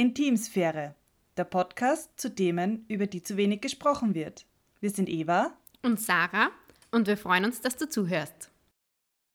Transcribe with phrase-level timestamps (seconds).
[0.00, 0.94] Intimsphäre,
[1.36, 4.46] der Podcast zu Themen, über die zu wenig gesprochen wird.
[4.80, 5.52] Wir sind Eva
[5.82, 6.48] und Sarah
[6.90, 8.50] und wir freuen uns, dass du zuhörst.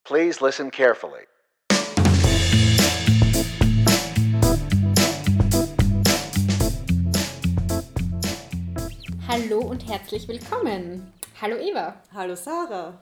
[0.05, 1.27] Please listen carefully.
[9.27, 11.13] Hallo und herzlich willkommen.
[11.39, 12.01] Hallo Eva.
[12.11, 12.99] Hallo Sarah.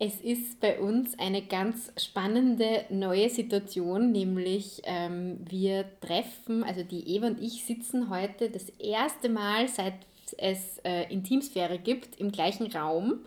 [0.00, 7.14] Es ist bei uns eine ganz spannende neue Situation, nämlich ähm, wir treffen, also die
[7.14, 9.94] Eva und ich sitzen heute das erste Mal, seit
[10.36, 13.20] es äh, Intimsphäre gibt, im gleichen Raum.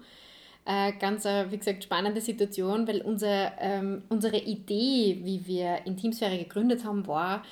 [0.66, 6.38] Äh, ganz, äh, wie gesagt, spannende Situation, weil unser, ähm, unsere Idee, wie wir Intimsphäre
[6.38, 7.43] gegründet haben, war,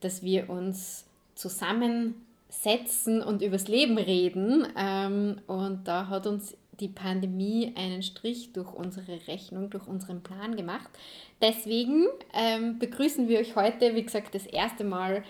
[0.00, 4.66] dass wir uns zusammensetzen und übers Leben reden.
[4.78, 10.56] Ähm, und da hat uns die Pandemie einen Strich durch unsere Rechnung, durch unseren Plan
[10.56, 10.90] gemacht.
[11.40, 15.22] Deswegen ähm, begrüßen wir euch heute, wie gesagt, das erste Mal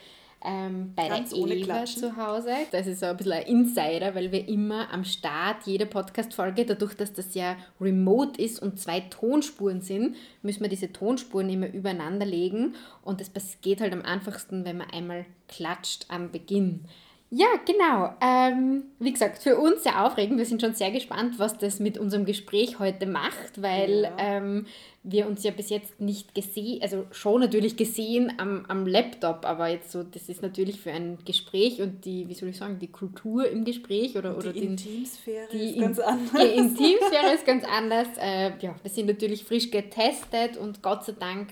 [0.45, 2.51] ähm, bei Ganz der Eva zu Hause.
[2.73, 6.95] Das ist so ein bisschen ein Insider, weil wir immer am Start jeder Podcast-Folge, dadurch,
[6.95, 12.27] dass das ja remote ist und zwei Tonspuren sind, müssen wir diese Tonspuren immer übereinander
[12.27, 16.87] legen und das geht halt am einfachsten, wenn man einmal klatscht am Beginn.
[17.35, 18.13] Ja, genau.
[18.21, 20.37] Ähm, wie gesagt, für uns sehr aufregend.
[20.37, 24.13] Wir sind schon sehr gespannt, was das mit unserem Gespräch heute macht, weil ja.
[24.19, 24.67] ähm,
[25.03, 29.69] wir uns ja bis jetzt nicht gesehen, also schon natürlich gesehen am, am Laptop, aber
[29.69, 32.93] jetzt so, das ist natürlich für ein Gespräch und die, wie soll ich sagen, die
[32.93, 36.33] Kultur im Gespräch oder, oder die den, Intimsphäre die ist ganz anders.
[36.33, 38.09] Die Intimsphäre ist ganz anders.
[38.21, 41.49] Äh, ja, wir sind natürlich frisch getestet und Gott sei Dank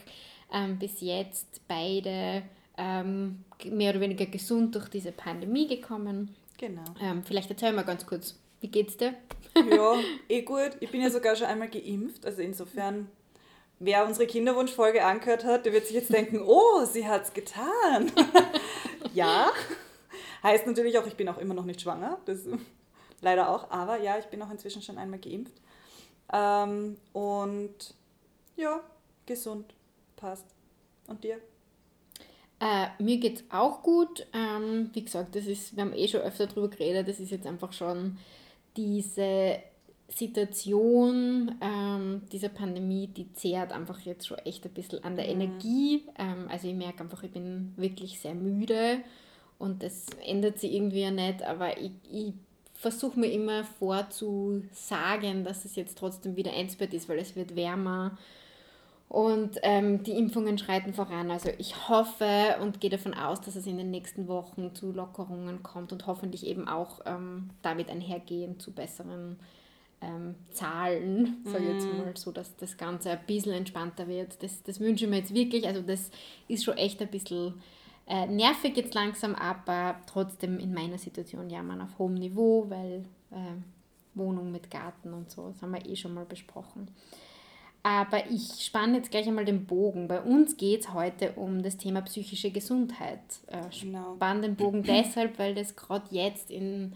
[0.52, 2.42] ähm, bis jetzt beide
[2.80, 6.34] ähm, mehr oder weniger gesund durch diese Pandemie gekommen.
[6.56, 6.84] Genau.
[7.00, 9.14] Ähm, vielleicht erzähl mal ganz kurz, wie geht's dir?
[9.54, 9.94] ja,
[10.28, 10.70] eh gut.
[10.80, 13.08] Ich bin ja sogar schon einmal geimpft, also insofern
[13.78, 18.12] wer unsere Kinderwunschfolge angehört hat, der wird sich jetzt denken, oh, sie hat es getan.
[19.14, 19.50] ja,
[20.42, 22.46] heißt natürlich auch, ich bin auch immer noch nicht schwanger, das
[23.20, 25.54] leider auch, aber ja, ich bin auch inzwischen schon einmal geimpft.
[26.32, 27.94] Ähm, und
[28.56, 28.80] ja,
[29.26, 29.74] gesund,
[30.16, 30.46] passt.
[31.06, 31.40] Und dir?
[32.60, 34.26] Äh, mir geht es auch gut.
[34.34, 37.46] Ähm, wie gesagt, das ist, wir haben eh schon öfter darüber geredet, das ist jetzt
[37.46, 38.18] einfach schon
[38.76, 39.58] diese
[40.08, 45.40] Situation ähm, dieser Pandemie, die zehrt einfach jetzt schon echt ein bisschen an der mhm.
[45.40, 46.04] Energie.
[46.18, 48.98] Ähm, also ich merke einfach, ich bin wirklich sehr müde
[49.58, 52.32] und das ändert sich irgendwie ja nicht, aber ich, ich
[52.74, 58.18] versuche mir immer vorzusagen, dass es jetzt trotzdem wieder einsbett ist, weil es wird wärmer
[59.10, 61.32] und ähm, die Impfungen schreiten voran.
[61.32, 65.64] Also ich hoffe und gehe davon aus, dass es in den nächsten Wochen zu Lockerungen
[65.64, 69.36] kommt und hoffentlich eben auch ähm, damit einhergehen zu besseren
[70.00, 71.98] ähm, Zahlen, sage ich jetzt mhm.
[71.98, 74.40] mal, so dass das Ganze ein bisschen entspannter wird.
[74.44, 75.66] Das, das wünsche ich mir jetzt wirklich.
[75.66, 76.12] Also das
[76.46, 77.54] ist schon echt ein bisschen
[78.06, 83.04] äh, nervig jetzt langsam, aber trotzdem in meiner Situation ja man auf hohem Niveau, weil
[83.32, 83.56] äh,
[84.14, 86.86] Wohnung mit Garten und so, das haben wir eh schon mal besprochen.
[87.82, 90.06] Aber ich spanne jetzt gleich einmal den Bogen.
[90.06, 93.20] Bei uns geht es heute um das Thema psychische Gesundheit.
[93.46, 94.14] Äh, genau.
[94.16, 96.92] Spann den Bogen deshalb, weil das gerade jetzt in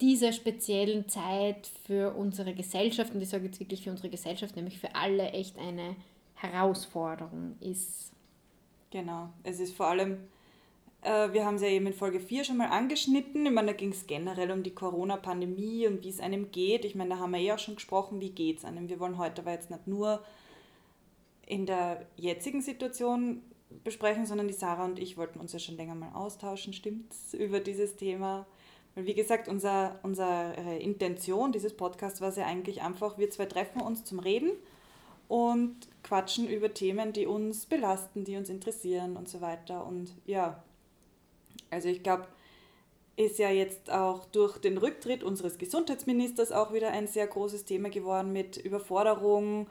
[0.00, 4.78] dieser speziellen Zeit für unsere Gesellschaft, und ich sage jetzt wirklich für unsere Gesellschaft, nämlich
[4.78, 5.96] für alle echt eine
[6.34, 8.12] Herausforderung ist.
[8.90, 10.18] Genau, es ist vor allem
[11.04, 13.44] wir haben es ja eben in Folge 4 schon mal angeschnitten.
[13.44, 16.84] Ich meine, da ging es generell um die Corona-Pandemie und wie es einem geht.
[16.84, 18.88] Ich meine, da haben wir eh auch schon gesprochen, wie geht es einem.
[18.88, 20.22] Wir wollen heute aber jetzt nicht nur
[21.46, 23.42] in der jetzigen Situation
[23.82, 27.60] besprechen, sondern die Sarah und ich wollten uns ja schon länger mal austauschen, stimmt's, über
[27.60, 28.46] dieses Thema.
[28.94, 33.46] Weil wie gesagt, unser, unsere Intention dieses Podcasts war es ja eigentlich einfach, wir zwei
[33.46, 34.52] treffen uns zum Reden
[35.28, 39.86] und quatschen über Themen, die uns belasten, die uns interessieren und so weiter.
[39.86, 40.62] Und ja,
[41.74, 42.26] also ich glaube,
[43.16, 47.88] ist ja jetzt auch durch den Rücktritt unseres Gesundheitsministers auch wieder ein sehr großes Thema
[47.88, 49.68] geworden mit Überforderung.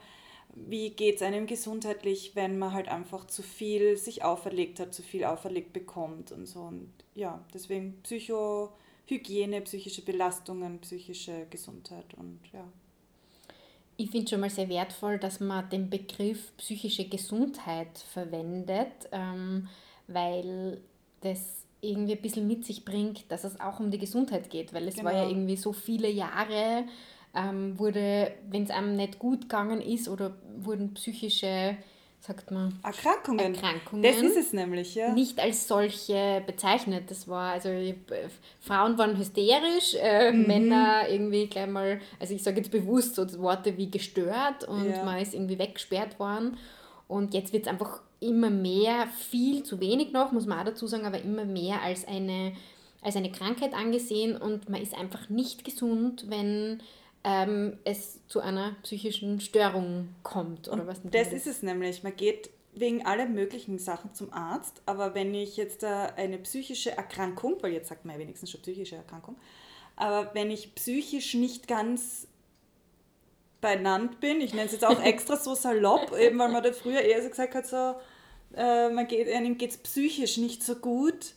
[0.54, 5.02] Wie geht es einem gesundheitlich, wenn man halt einfach zu viel sich auferlegt hat, zu
[5.02, 6.60] viel auferlegt bekommt und so.
[6.60, 12.64] Und ja, deswegen Psychohygiene, psychische Belastungen, psychische Gesundheit und ja.
[13.96, 19.68] Ich finde schon mal sehr wertvoll, dass man den Begriff psychische Gesundheit verwendet, ähm,
[20.08, 20.80] weil
[21.20, 24.88] das irgendwie ein bisschen mit sich bringt, dass es auch um die Gesundheit geht, weil
[24.88, 25.06] es genau.
[25.06, 25.32] war ja genau.
[25.32, 26.84] irgendwie so viele Jahre,
[27.34, 31.76] ähm, wurde, wenn es einem nicht gut gegangen ist oder wurden psychische,
[32.20, 33.54] sagt man, Erkrankungen.
[33.54, 34.02] Erkrankungen.
[34.02, 35.12] Das ist es nämlich, ja.
[35.12, 37.10] Nicht als solche bezeichnet.
[37.10, 37.94] Das war, also äh,
[38.60, 40.46] Frauen waren hysterisch, äh, mhm.
[40.46, 45.04] Männer irgendwie gleich mal, also ich sage jetzt bewusst so Worte wie gestört und ja.
[45.04, 46.56] man ist irgendwie weggesperrt worden.
[47.08, 50.86] Und jetzt wird es einfach immer mehr, viel zu wenig noch, muss man auch dazu
[50.86, 52.52] sagen, aber immer mehr als eine,
[53.02, 56.82] als eine Krankheit angesehen und man ist einfach nicht gesund, wenn
[57.22, 62.02] ähm, es zu einer psychischen Störung kommt oder Und was Das ist es nämlich.
[62.02, 67.56] Man geht wegen aller möglichen Sachen zum Arzt, aber wenn ich jetzt eine psychische Erkrankung,
[67.60, 69.36] weil jetzt sagt man ja wenigstens schon psychische Erkrankung,
[69.96, 72.26] aber wenn ich psychisch nicht ganz
[73.60, 77.00] benannt bin, ich nenne es jetzt auch extra so salopp, eben weil man da früher
[77.00, 77.94] eher so gesagt hat, so,
[78.56, 81.34] äh, man geht, einem geht es psychisch nicht so gut,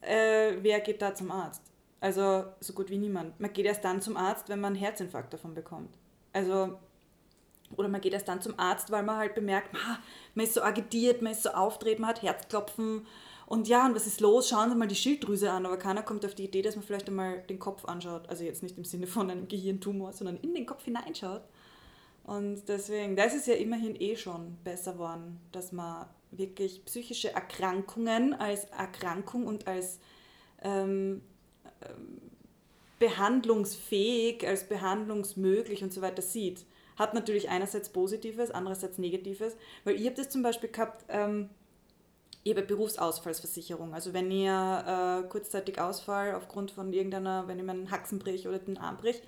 [0.00, 1.62] äh, wer geht da zum Arzt?
[2.00, 3.38] Also so gut wie niemand.
[3.40, 5.96] Man geht erst dann zum Arzt, wenn man einen Herzinfarkt davon bekommt.
[6.32, 6.78] Also,
[7.76, 9.98] oder man geht erst dann zum Arzt, weil man halt bemerkt, "Ma,
[10.34, 13.06] man ist so agitiert, man ist so auftreten, man hat Herzklopfen.
[13.46, 14.48] Und ja, und was ist los?
[14.48, 15.66] Schauen Sie mal die Schilddrüse an.
[15.66, 18.28] Aber keiner kommt auf die Idee, dass man vielleicht einmal den Kopf anschaut.
[18.28, 21.42] Also jetzt nicht im Sinne von einem Gehirntumor, sondern in den Kopf hineinschaut.
[22.26, 28.34] Und deswegen, das ist ja immerhin eh schon besser geworden, dass man wirklich psychische Erkrankungen
[28.34, 30.00] als Erkrankung und als
[30.62, 31.22] ähm,
[31.82, 32.20] ähm,
[32.98, 36.64] behandlungsfähig, als behandlungsmöglich und so weiter sieht.
[36.96, 41.48] Hat natürlich einerseits Positives, andererseits Negatives, weil ich habe das zum Beispiel gehabt, ähm,
[42.44, 43.94] habe eine Berufsausfallsversicherung.
[43.94, 48.58] Also wenn ihr äh, kurzzeitig Ausfall aufgrund von irgendeiner, wenn ich meinen Haxen brich oder
[48.58, 49.22] den Arm brich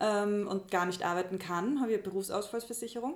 [0.00, 3.14] ähm, und gar nicht arbeiten kann, habe ich eine Berufsausfallsversicherung.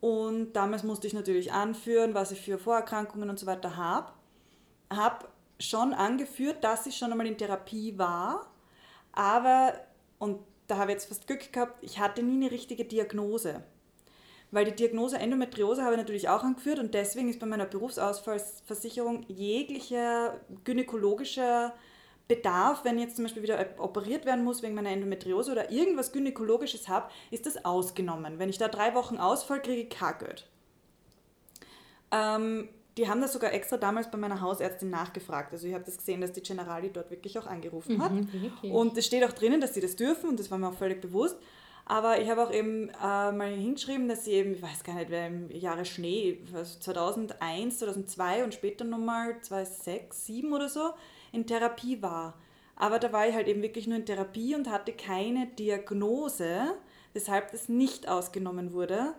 [0.00, 4.12] Und damals musste ich natürlich anführen, was ich für Vorerkrankungen und so weiter habe.
[4.90, 5.26] Habe
[5.58, 8.50] schon angeführt, dass ich schon einmal in Therapie war,
[9.12, 9.74] aber,
[10.18, 13.62] und da habe ich jetzt fast Glück gehabt, ich hatte nie eine richtige Diagnose.
[14.52, 19.24] Weil die Diagnose Endometriose habe ich natürlich auch angeführt und deswegen ist bei meiner Berufsausfallsversicherung
[19.28, 21.72] jeglicher gynäkologischer
[22.30, 26.88] Bedarf, wenn jetzt zum Beispiel wieder operiert werden muss wegen meiner Endometriose oder irgendwas Gynäkologisches
[26.88, 28.38] habe, ist das ausgenommen.
[28.38, 30.46] Wenn ich da drei Wochen ausfall, kriege ich kein Geld.
[32.12, 35.52] Ähm, die haben das sogar extra damals bei meiner Hausärztin nachgefragt.
[35.52, 38.12] Also ich habe das gesehen, dass die Generali dort wirklich auch angerufen hat.
[38.32, 38.72] wirklich.
[38.72, 41.00] Und es steht auch drinnen, dass sie das dürfen und das war mir auch völlig
[41.00, 41.36] bewusst.
[41.84, 45.10] Aber ich habe auch eben äh, mal hingeschrieben, dass sie eben, ich weiß gar nicht,
[45.10, 50.90] wer im Jahre Schnee, also 2001, 2002 und später nochmal 2006, 2007 oder so,
[51.32, 52.38] in Therapie war.
[52.76, 56.74] Aber da war ich halt eben wirklich nur in Therapie und hatte keine Diagnose,
[57.12, 59.14] weshalb das nicht ausgenommen wurde.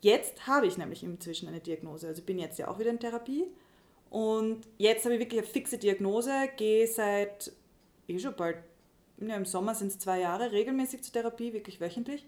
[0.00, 2.06] Jetzt habe ich nämlich inzwischen eine Diagnose.
[2.06, 3.46] Also bin jetzt ja auch wieder in Therapie.
[4.10, 7.52] Und jetzt habe ich wirklich eine fixe Diagnose, gehe seit
[8.08, 8.58] eh schon bald,
[9.18, 12.26] ja, im Sommer sind es zwei Jahre, regelmäßig zur Therapie, wirklich wöchentlich.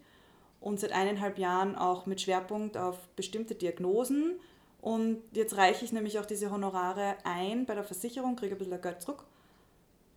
[0.61, 4.39] Und seit eineinhalb Jahren auch mit Schwerpunkt auf bestimmte Diagnosen.
[4.83, 8.83] Und jetzt reiche ich nämlich auch diese Honorare ein bei der Versicherung, kriege ein bisschen
[8.83, 9.23] Geld zurück.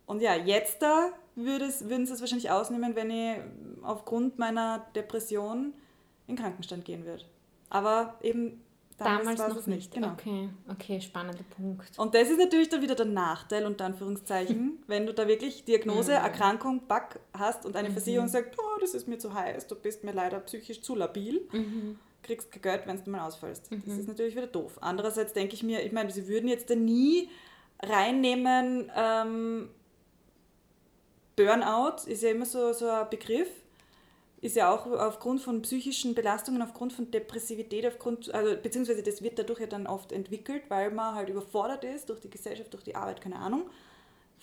[0.07, 1.69] Und ja, jetzt da würden
[2.05, 3.37] sie es wahrscheinlich ausnehmen, wenn ich
[3.83, 5.73] aufgrund meiner Depression
[6.27, 7.23] in Krankenstand gehen würde.
[7.69, 8.59] Aber eben
[8.97, 9.93] damals, Damals war noch es nicht.
[9.93, 10.13] Genau.
[10.13, 11.99] Okay, okay, spannender Punkt.
[11.99, 16.11] Und das ist natürlich dann wieder der Nachteil, unter Anführungszeichen, wenn du da wirklich Diagnose,
[16.13, 16.17] Mhm.
[16.23, 20.03] Erkrankung, Back hast und eine Versicherung sagt, oh, das ist mir zu heiß, du bist
[20.03, 21.99] mir leider psychisch zu labil, Mhm.
[22.25, 23.69] Kriegst kein Geld, wenn du mal ausfallst.
[23.85, 24.77] Das ist natürlich wieder doof.
[24.81, 27.29] Andererseits denke ich mir, ich meine, sie würden jetzt da nie
[27.81, 29.69] reinnehmen, ähm,
[31.35, 33.49] Burnout ist ja immer so, so ein Begriff,
[34.41, 39.39] ist ja auch aufgrund von psychischen Belastungen, aufgrund von Depressivität, aufgrund, also beziehungsweise das wird
[39.39, 42.95] dadurch ja dann oft entwickelt, weil man halt überfordert ist durch die Gesellschaft, durch die
[42.95, 43.69] Arbeit, keine Ahnung,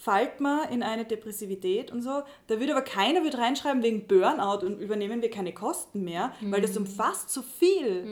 [0.03, 2.23] fällt man in eine Depressivität und so.
[2.49, 6.61] Da würde aber keiner wird reinschreiben wegen Burnout und übernehmen wir keine Kosten mehr, weil
[6.61, 8.05] das umfasst so viel.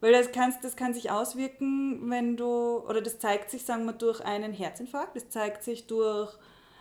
[0.00, 3.92] Weil das, kannst, das kann sich auswirken, wenn du, oder das zeigt sich, sagen wir,
[3.92, 6.32] durch einen Herzinfarkt, das zeigt sich durch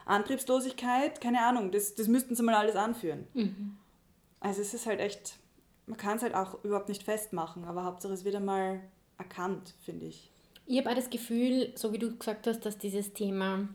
[0.06, 3.26] Antriebslosigkeit, keine Ahnung, das, das müssten sie mal alles anführen.
[4.42, 5.38] Also es ist halt echt,
[5.88, 8.82] man kann es halt auch überhaupt nicht festmachen, aber Hauptsache es wird einmal
[9.18, 10.30] erkannt, finde ich.
[10.68, 13.70] Ich habe auch das Gefühl, so wie du gesagt hast, dass dieses Thema,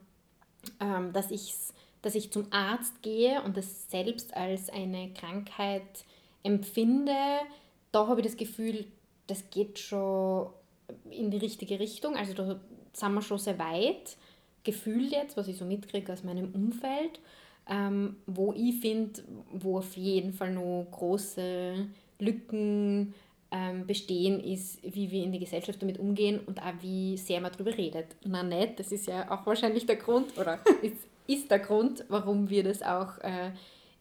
[0.81, 6.05] ähm, dass, ich's, dass ich zum Arzt gehe und das selbst als eine Krankheit
[6.43, 7.15] empfinde,
[7.93, 8.87] da habe ich das Gefühl,
[9.27, 10.51] das geht schon
[11.11, 12.17] in die richtige Richtung.
[12.17, 12.61] Also da
[12.93, 14.17] sind wir schon sehr weit
[14.65, 17.21] gefühlt jetzt, was ich so mitkriege aus meinem Umfeld.
[17.69, 21.87] Ähm, wo ich finde, wo auf jeden Fall noch große
[22.19, 23.15] Lücken
[23.51, 27.53] ähm, bestehen, ist, wie wir in die Gesellschaft damit umgehen und auch wie sehr man
[27.53, 28.07] darüber redet.
[28.25, 32.49] Na nicht, das ist ja auch wahrscheinlich der Grund, oder ist, ist der Grund, warum
[32.49, 33.51] wir das auch äh,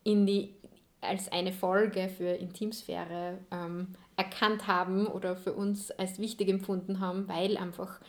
[0.03, 0.53] in die,
[1.01, 3.87] als eine Folge für Intimsphäre ähm,
[4.17, 7.99] erkannt haben oder für uns als wichtig empfunden haben, weil einfach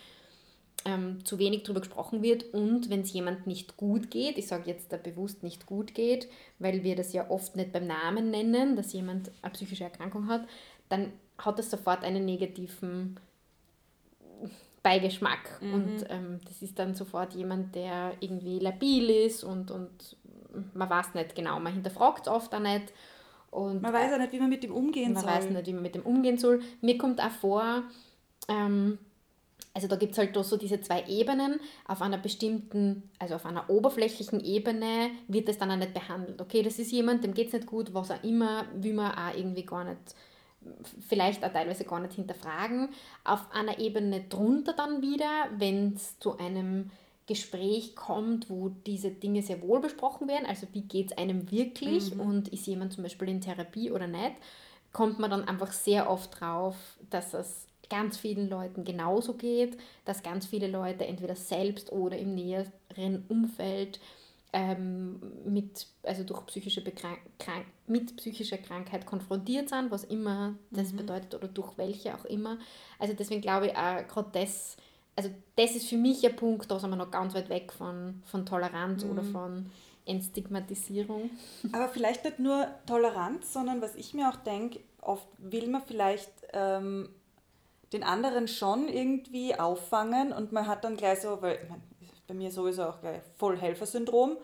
[0.85, 4.65] ähm, zu wenig darüber gesprochen wird und wenn es jemand nicht gut geht, ich sage
[4.67, 6.29] jetzt da bewusst nicht gut geht,
[6.59, 10.47] weil wir das ja oft nicht beim Namen nennen, dass jemand eine psychische Erkrankung hat,
[10.89, 11.13] dann
[11.45, 13.19] hat das sofort einen negativen
[14.83, 15.61] Beigeschmack.
[15.61, 20.17] Und ähm, das ist dann sofort jemand, der irgendwie labil ist und, und
[20.75, 22.93] man weiß nicht genau, man hinterfragt es oft auch nicht.
[23.51, 25.33] Und Man weiß ja nicht, wie man mit dem umgehen man soll.
[25.33, 26.63] weiß nicht, wie man mit dem umgehen soll.
[26.81, 27.83] Mir kommt auch vor,
[28.49, 28.99] ähm,
[29.75, 31.61] also da gibt es halt so diese zwei Ebenen.
[31.87, 36.41] Auf einer bestimmten, also auf einer oberflächlichen Ebene wird das dann auch nicht behandelt.
[36.41, 39.37] Okay, das ist jemand, dem geht es nicht gut, was auch immer, will man auch
[39.37, 40.15] irgendwie gar nicht,
[41.09, 42.91] vielleicht auch teilweise gar nicht hinterfragen.
[43.25, 46.91] Auf einer Ebene drunter dann wieder, wenn es zu einem
[47.27, 52.19] Gespräch kommt, wo diese Dinge sehr wohl besprochen werden, also wie geht es einem wirklich
[52.19, 54.35] und ist jemand zum Beispiel in Therapie oder nicht,
[54.93, 56.77] kommt man dann einfach sehr oft drauf,
[57.09, 62.35] dass es ganz vielen Leuten genauso geht, dass ganz viele Leute entweder selbst oder im
[62.35, 64.01] näheren Umfeld
[64.53, 70.93] ähm, mit, also durch psychische Bekrank krank mit psychischer Krankheit konfrontiert sind, was immer das
[70.93, 72.59] bedeutet oder durch welche auch immer.
[72.99, 74.77] Also deswegen glaube ich auch gerade das,
[75.17, 78.23] also das ist für mich ein Punkt, da sind wir noch ganz weit weg von,
[78.27, 79.71] von Toleranz oder von
[80.07, 81.31] Entstigmatisierung.
[81.73, 86.33] Aber vielleicht nicht nur Toleranz, sondern was ich mir auch denke, oft will man vielleicht
[86.53, 87.09] ähm,
[87.93, 91.83] den anderen schon irgendwie auffangen und man hat dann gleich so, weil ich mein,
[92.31, 94.37] bei mir sowieso auch gleich voll Helfersyndrom.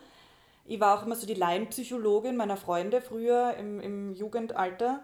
[0.65, 4.99] Ich war auch immer so die Laienpsychologin meiner Freunde früher im, im Jugendalter.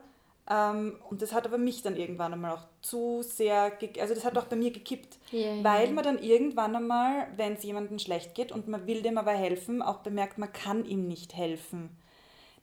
[0.49, 3.71] Ähm, und das hat aber mich dann irgendwann einmal auch zu sehr,
[4.01, 5.17] also das hat auch bei mir gekippt.
[5.31, 5.63] Ja.
[5.63, 9.31] Weil man dann irgendwann einmal, wenn es jemandem schlecht geht und man will dem aber
[9.31, 11.89] helfen, auch bemerkt, man kann ihm nicht helfen.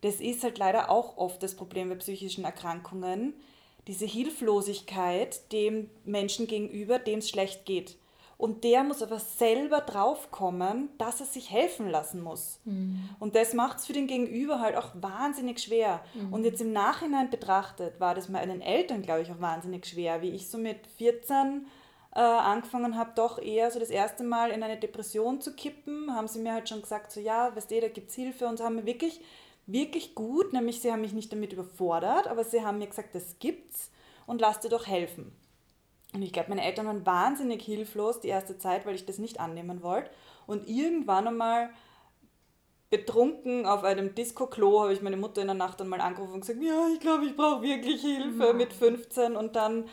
[0.01, 3.33] Das ist halt leider auch oft das Problem bei psychischen Erkrankungen.
[3.87, 7.97] Diese Hilflosigkeit dem Menschen gegenüber, dem es schlecht geht.
[8.41, 12.59] Und der muss aber selber draufkommen, dass er sich helfen lassen muss.
[13.19, 16.01] Und das macht es für den Gegenüber halt auch wahnsinnig schwer.
[16.31, 20.23] Und jetzt im Nachhinein betrachtet war das meinen Eltern, glaube ich, auch wahnsinnig schwer.
[20.23, 21.67] Wie ich so mit 14
[22.15, 26.27] äh, angefangen habe, doch eher so das erste Mal in eine Depression zu kippen, haben
[26.27, 28.73] sie mir halt schon gesagt, so ja, weißt du, da gibt es Hilfe und haben
[28.73, 29.21] mir wirklich,
[29.67, 33.37] wirklich gut, nämlich sie haben mich nicht damit überfordert, aber sie haben mir gesagt, das
[33.37, 33.91] gibt's
[34.25, 35.31] und lass dir doch helfen.
[36.13, 39.39] Und ich glaube, meine Eltern waren wahnsinnig hilflos die erste Zeit, weil ich das nicht
[39.39, 40.11] annehmen wollte.
[40.45, 41.69] Und irgendwann einmal
[42.91, 46.41] betrunken auf einem Disco-Klo habe ich meine Mutter in der Nacht dann mal angerufen und
[46.41, 49.85] gesagt, ja, ich glaube, ich brauche wirklich Hilfe mit 15 und dann,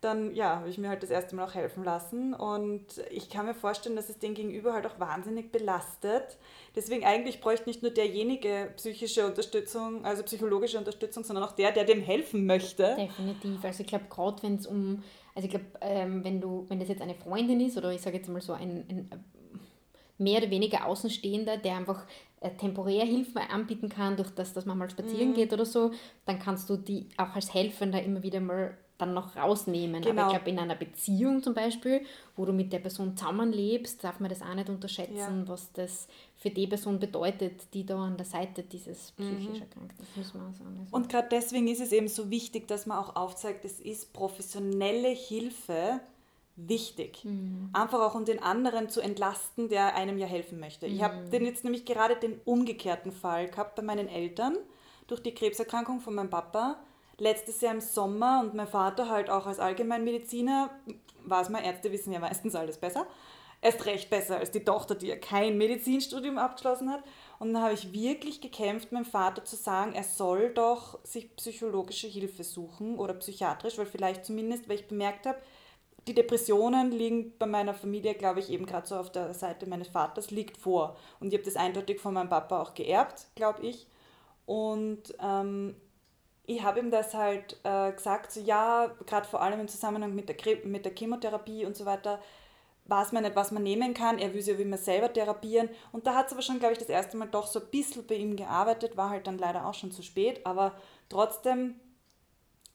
[0.00, 3.46] dann ja, habe ich mir halt das erste Mal auch helfen lassen und ich kann
[3.46, 6.38] mir vorstellen, dass es den Gegenüber halt auch wahnsinnig belastet.
[6.76, 11.82] Deswegen eigentlich bräuchte nicht nur derjenige psychische Unterstützung, also psychologische Unterstützung, sondern auch der, der
[11.82, 12.94] dem helfen möchte.
[12.96, 13.64] Definitiv.
[13.64, 15.02] Also ich glaube, gerade wenn es um,
[15.34, 18.16] also ich glaube, ähm, wenn du, wenn das jetzt eine Freundin ist oder ich sage
[18.16, 19.24] jetzt mal so ein, ein
[20.18, 22.06] mehr oder weniger Außenstehender, der einfach
[22.40, 25.34] äh, temporär Hilfe anbieten kann, durch das, dass man mal spazieren Mhm.
[25.34, 25.90] geht oder so,
[26.24, 30.02] dann kannst du die auch als Helfender immer wieder mal dann noch rausnehmen.
[30.02, 30.26] Aber Genau.
[30.26, 32.04] ich glaube, in einer Beziehung zum Beispiel,
[32.36, 35.48] wo du mit der Person zusammenlebst, darf man das auch nicht unterschätzen, Ja.
[35.48, 39.24] was das für die Person bedeutet, die da an der Seite dieses Mhm.
[39.24, 40.76] psychisch Erkrankten ist, muss man auch sagen.
[40.80, 44.12] Also, Und gerade deswegen ist es eben so wichtig, dass man auch aufzeigt, es ist
[44.12, 46.00] professionelle Hilfe
[46.56, 47.26] wichtig.
[47.72, 50.86] Einfach auch um den anderen zu entlasten, der einem ja helfen möchte.
[50.86, 54.56] Ich habe den jetzt nämlich gerade den umgekehrten Fall gehabt bei meinen Eltern
[55.08, 56.76] durch die Krebserkrankung von meinem Papa.
[57.18, 60.70] Letztes Jahr im Sommer und mein Vater halt auch als Allgemeinmediziner,
[61.24, 63.06] weiß man, Ärzte wissen ja meistens alles besser.
[63.60, 67.02] Erst recht besser als die Tochter, die ja kein Medizinstudium abgeschlossen hat.
[67.38, 72.08] Und dann habe ich wirklich gekämpft, meinem Vater zu sagen, er soll doch sich psychologische
[72.08, 75.38] Hilfe suchen oder psychiatrisch, weil vielleicht zumindest, weil ich bemerkt habe,
[76.06, 79.88] die Depressionen liegen bei meiner Familie, glaube ich, eben gerade so auf der Seite meines
[79.88, 80.96] Vaters, liegt vor.
[81.18, 83.86] Und ich habe das eindeutig von meinem Papa auch geerbt, glaube ich.
[84.44, 85.74] Und ähm,
[86.46, 90.28] ich habe ihm das halt äh, gesagt, so ja, gerade vor allem im Zusammenhang mit
[90.28, 92.20] der, mit der Chemotherapie und so weiter,
[92.86, 94.18] weiß man nicht, was man nehmen kann.
[94.18, 95.70] Er will sich ja wie man selber therapieren.
[95.92, 98.06] Und da hat es aber schon, glaube ich, das erste Mal doch so ein bisschen
[98.06, 100.74] bei ihm gearbeitet, war halt dann leider auch schon zu spät, aber
[101.08, 101.80] trotzdem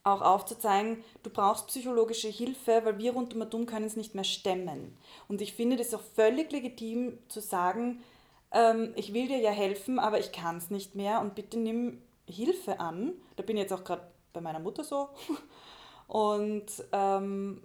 [0.02, 4.24] auch aufzuzeigen, du brauchst psychologische Hilfe, weil wir rund um um können es nicht mehr
[4.24, 4.96] stemmen.
[5.28, 8.02] Und ich finde das auch völlig legitim zu sagen,
[8.50, 12.00] ähm, ich will dir ja helfen, aber ich kann es nicht mehr und bitte nimm
[12.30, 13.14] Hilfe an.
[13.36, 15.08] Da bin ich jetzt auch gerade bei meiner Mutter so.
[16.08, 17.62] Und, ähm,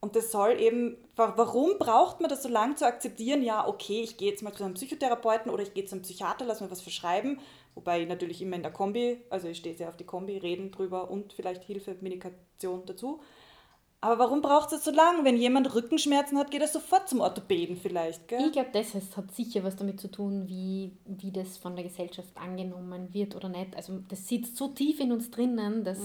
[0.00, 3.42] und das soll eben, wa- warum braucht man das so lange zu akzeptieren?
[3.42, 6.60] Ja, okay, ich gehe jetzt mal zu einem Psychotherapeuten oder ich gehe zum Psychiater, lass
[6.62, 7.38] mir was verschreiben.
[7.74, 10.70] Wobei ich natürlich immer in der Kombi, also ich stehe sehr auf die Kombi, reden
[10.70, 13.20] drüber und vielleicht Hilfe, Medikation dazu.
[14.02, 15.24] Aber warum braucht es so lange?
[15.24, 18.46] Wenn jemand Rückenschmerzen hat, geht er sofort zum Orthopäden vielleicht, gell?
[18.46, 21.84] Ich glaube, das heißt, hat sicher was damit zu tun, wie, wie das von der
[21.84, 23.76] Gesellschaft angenommen wird oder nicht.
[23.76, 25.98] Also das sitzt so tief in uns drinnen, dass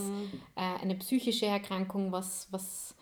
[0.56, 2.96] äh, eine psychische Erkrankung was, was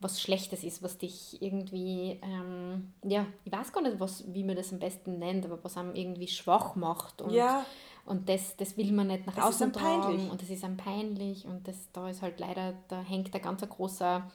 [0.00, 4.54] was Schlechtes ist, was dich irgendwie, ähm, ja, ich weiß gar nicht, was, wie man
[4.54, 7.20] das am besten nennt, aber was einem irgendwie schwach macht.
[7.20, 7.66] Und, Ja.
[8.08, 11.46] Und das, das will man nicht nach ist außen tragen und das ist einem peinlich
[11.46, 14.28] und das, da ist halt leider, da hängt ein ganz großer,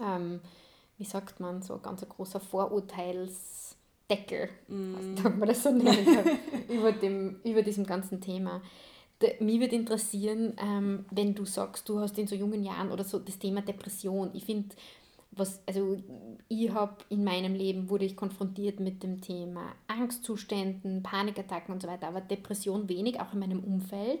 [0.00, 0.40] ähm,
[0.98, 5.16] wie sagt man, so ein ganz großer Vorurteilsdeckel, Mm.
[5.38, 8.60] wir das so nennen kann, über, dem, über diesem ganzen Thema.
[9.40, 13.18] Mich würde interessieren, ähm, wenn du sagst, du hast in so jungen Jahren oder so
[13.18, 14.30] das Thema Depression.
[14.34, 14.74] Ich finde,
[15.32, 15.96] was, also
[16.48, 21.88] ich habe in meinem Leben wurde ich konfrontiert mit dem Thema Angstzuständen, Panikattacken und so
[21.88, 24.20] weiter, aber Depression wenig, auch in meinem Umfeld.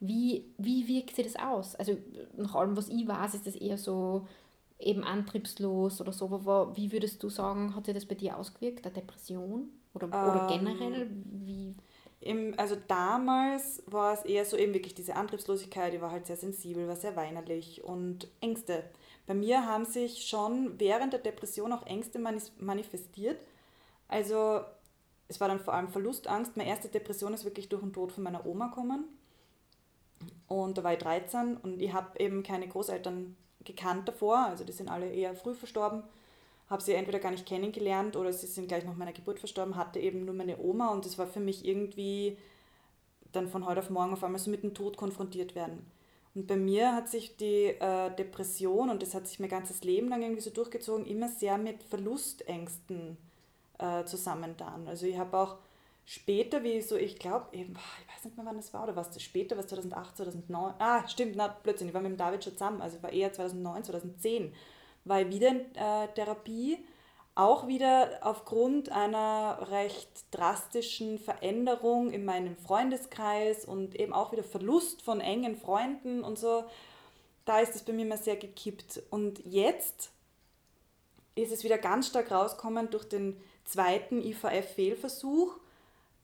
[0.00, 1.74] Wie, wie wirkt sich das aus?
[1.76, 1.96] Also
[2.36, 4.26] nach allem, was ich weiß, ist das eher so
[4.78, 6.26] eben antriebslos oder so.
[6.26, 9.70] Aber wie würdest du sagen, hat sich das bei dir ausgewirkt, eine Depression?
[9.94, 11.10] Oder, oder Ähm, generell?
[11.24, 11.74] Wie,
[12.20, 16.36] Im, also damals war es eher so eben wirklich diese Antriebslosigkeit, ich war halt sehr
[16.36, 18.84] sensibel, war sehr weinerlich und Ängste.
[19.26, 23.40] Bei mir haben sich schon während der Depression auch Ängste manifestiert.
[24.08, 24.60] Also
[25.28, 26.56] es war dann vor allem Verlustangst.
[26.56, 29.04] Meine erste Depression ist wirklich durch den Tod von meiner Oma gekommen.
[30.48, 34.72] Und da war ich 13 und ich habe eben keine Großeltern gekannt davor, also die
[34.72, 36.02] sind alle eher früh verstorben.
[36.68, 39.98] Habe sie entweder gar nicht kennengelernt oder sie sind gleich nach meiner Geburt verstorben, hatte
[39.98, 42.36] eben nur meine Oma und das war für mich irgendwie
[43.32, 45.86] dann von heute auf morgen auf einmal so mit dem Tod konfrontiert werden.
[46.40, 50.08] Und bei mir hat sich die äh, Depression, und das hat sich mein ganzes Leben
[50.08, 53.18] lang irgendwie so durchgezogen, immer sehr mit Verlustängsten
[53.76, 54.88] äh, zusammentan.
[54.88, 55.58] Also ich habe auch
[56.06, 59.22] später, wie so, ich glaube, ich weiß nicht mehr, wann das war, oder was das
[59.22, 62.80] später, was 2008, 2009, ah, stimmt, na, Blödsinn, ich war mit dem David schon zusammen,
[62.80, 64.54] also war eher 2009, 2010,
[65.04, 66.78] war ich wieder in äh, Therapie,
[67.34, 75.02] auch wieder aufgrund einer recht drastischen Veränderung in meinem Freundeskreis und eben auch wieder Verlust
[75.02, 76.64] von engen Freunden und so,
[77.44, 79.02] da ist es bei mir immer sehr gekippt.
[79.10, 80.10] Und jetzt
[81.34, 85.58] ist es wieder ganz stark rausgekommen durch den zweiten IVF-Fehlversuch.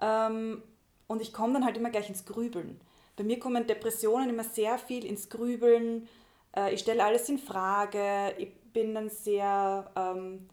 [0.00, 0.62] Ähm,
[1.06, 2.80] und ich komme dann halt immer gleich ins Grübeln.
[3.16, 6.08] Bei mir kommen Depressionen immer sehr viel ins Grübeln.
[6.54, 8.34] Äh, ich stelle alles in Frage.
[8.38, 10.48] Ich bin dann sehr, ähm,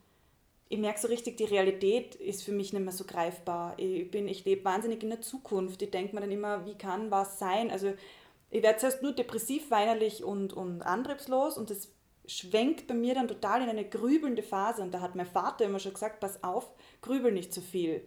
[0.74, 3.76] ich merke so richtig, die Realität ist für mich nicht mehr so greifbar.
[3.78, 5.84] Ich, bin, ich lebe wahnsinnig in der Zukunft.
[5.84, 7.70] Ich denke mir dann immer, wie kann was sein?
[7.70, 7.94] Also
[8.50, 11.90] ich werde zuerst nur depressiv, weinerlich und, und antriebslos und das
[12.26, 14.82] schwenkt bei mir dann total in eine grübelnde Phase.
[14.82, 16.72] Und da hat mein Vater immer schon gesagt, pass auf,
[17.04, 18.02] grübel nicht zu viel.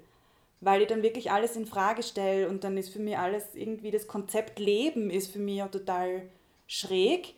[0.61, 3.93] Weil ich dann wirklich alles in Frage stelle und dann ist für mich alles irgendwie,
[3.93, 6.29] das Konzept Leben ist für mich auch total
[6.67, 7.35] schräg.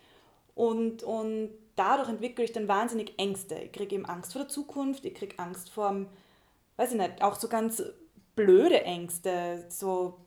[0.54, 3.54] Und, und dadurch entwickle ich dann wahnsinnig Ängste.
[3.56, 6.08] Ich kriege eben Angst vor der Zukunft, ich kriege Angst vor, dem-
[6.76, 7.82] weiß ich nicht, auch so ganz
[8.34, 10.18] blöde Ängste, so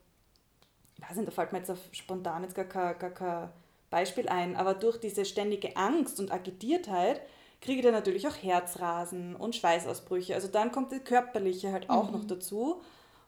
[0.96, 3.50] ich weiß nicht, da fällt mir jetzt auf spontan jetzt gar kein, gar kein
[3.90, 7.22] Beispiel ein, aber durch diese ständige Angst und Agitiertheit
[7.60, 10.36] kriege ich dann natürlich auch Herzrasen und Schweißausbrüche.
[10.36, 12.82] Also dann kommt das Körperliche halt auch noch dazu.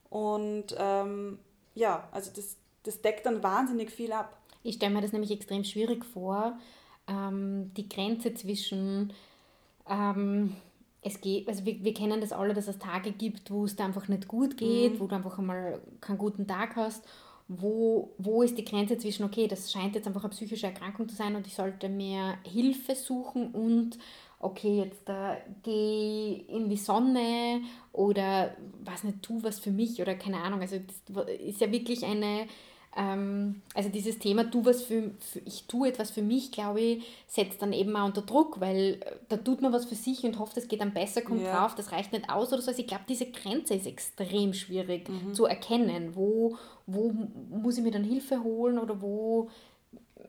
[0.09, 1.39] Und ähm,
[1.75, 4.37] ja, also das, das deckt dann wahnsinnig viel ab.
[4.63, 6.57] Ich stelle mir das nämlich extrem schwierig vor,
[7.07, 9.13] ähm, die Grenze zwischen,
[9.89, 10.55] ähm,
[11.01, 13.83] es geht, also wir, wir kennen das alle, dass es Tage gibt, wo es dir
[13.83, 17.03] einfach nicht gut geht, wo du einfach einmal keinen guten Tag hast.
[17.49, 21.15] Wo, wo ist die Grenze zwischen, okay, das scheint jetzt einfach eine psychische Erkrankung zu
[21.15, 23.99] sein und ich sollte mir Hilfe suchen und
[24.39, 27.61] okay, jetzt äh, geh in die Sonne
[27.91, 30.61] oder was nicht, tu was für mich oder keine Ahnung.
[30.61, 32.47] Also das ist ja wirklich eine,
[32.95, 37.61] also dieses Thema, tu was für, für, ich tue etwas für mich, glaube ich, setzt
[37.61, 40.57] dann eben auch unter Druck, weil äh, da tut man was für sich und hofft,
[40.57, 41.59] es geht dann besser, kommt Ja.
[41.59, 42.69] drauf, das reicht nicht aus oder so.
[42.69, 46.15] Also ich glaube, diese Grenze ist extrem schwierig zu erkennen.
[46.15, 47.13] Wo, wo
[47.49, 49.49] muss ich mir dann Hilfe holen oder wo,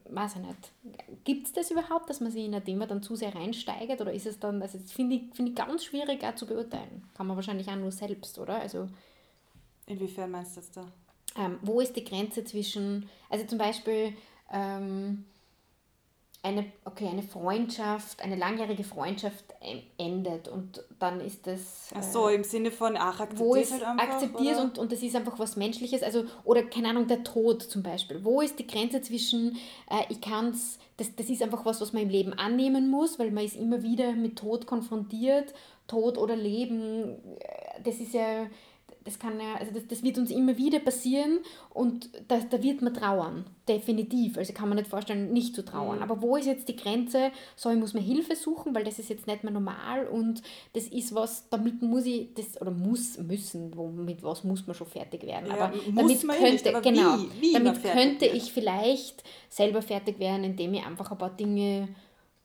[0.09, 1.23] weiß ich nicht.
[1.23, 4.11] Gibt es das überhaupt, dass man sich in ein Thema dann zu sehr reinsteigert oder
[4.11, 7.03] ist es dann, also das finde ich, finde ich ganz schwierig auch zu beurteilen.
[7.15, 8.59] Kann man wahrscheinlich auch nur selbst, oder?
[8.59, 8.87] Also
[9.87, 10.85] Inwiefern meinst du das da?
[11.37, 14.13] Ähm, wo ist die Grenze zwischen, also zum Beispiel
[14.51, 15.25] ähm,
[16.45, 19.45] eine, okay, eine Freundschaft, eine langjährige Freundschaft
[19.97, 21.89] endet und dann ist das...
[21.95, 24.03] Ach so, im Sinne von, ach, akzeptierst halt einfach.
[24.03, 24.63] akzeptiert oder?
[24.63, 28.23] und, und das ist einfach was Menschliches, also, oder keine Ahnung, der Tod zum Beispiel.
[28.23, 29.57] Wo ist die Grenze zwischen,
[29.89, 33.17] äh, ich kann es, das, das ist einfach was, was man im Leben annehmen muss,
[33.17, 35.51] weil man ist immer wieder mit Tod konfrontiert,
[35.87, 38.45] Tod oder Leben, äh, das ist ja,
[39.05, 41.39] das kann ja, also das, das wird uns immer wieder passieren
[41.69, 44.35] und da, da wird man trauern, definitiv.
[44.35, 46.01] Also kann man nicht vorstellen, nicht zu trauern.
[46.01, 47.31] Aber wo ist jetzt die Grenze?
[47.55, 50.41] So, ich muss mir Hilfe suchen, weil das ist jetzt nicht mehr normal und
[50.73, 54.75] das ist was, damit muss ich das, oder muss, müssen, wo, mit was muss man
[54.75, 55.49] schon fertig werden.
[55.49, 57.41] Ja, aber damit ja nicht, könnte, aber genau, wie?
[57.41, 61.89] Wie damit könnte ich vielleicht selber fertig werden, indem ich einfach ein paar Dinge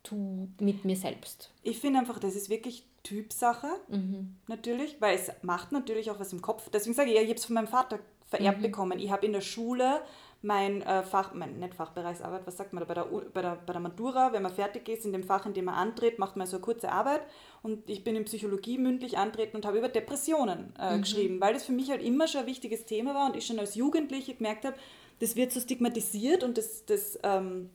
[0.02, 1.50] tu mit mir selbst.
[1.62, 4.36] Ich finde einfach, das ist wirklich Typsache, Mhm.
[4.46, 6.68] natürlich, weil es macht natürlich auch was im Kopf.
[6.70, 8.98] Deswegen sage ich, ja, ich habe es von meinem Vater vererbt bekommen.
[8.98, 10.00] Ich habe in der Schule
[10.42, 13.72] mein äh, Fach, mein, nicht Fachbereichsarbeit, was sagt man da, bei der, bei, der, bei
[13.72, 16.46] der Matura, wenn man fertig ist in dem Fach, in dem man antritt, macht man
[16.46, 17.20] so eine kurze Arbeit
[17.62, 21.64] und ich bin in Psychologie mündlich antreten und habe über Depressionen äh, geschrieben, weil das
[21.64, 24.64] für mich halt immer schon ein wichtiges Thema war und ich schon als Jugendliche gemerkt
[24.64, 24.76] habe,
[25.18, 27.68] das wird so stigmatisiert und das, das ähm,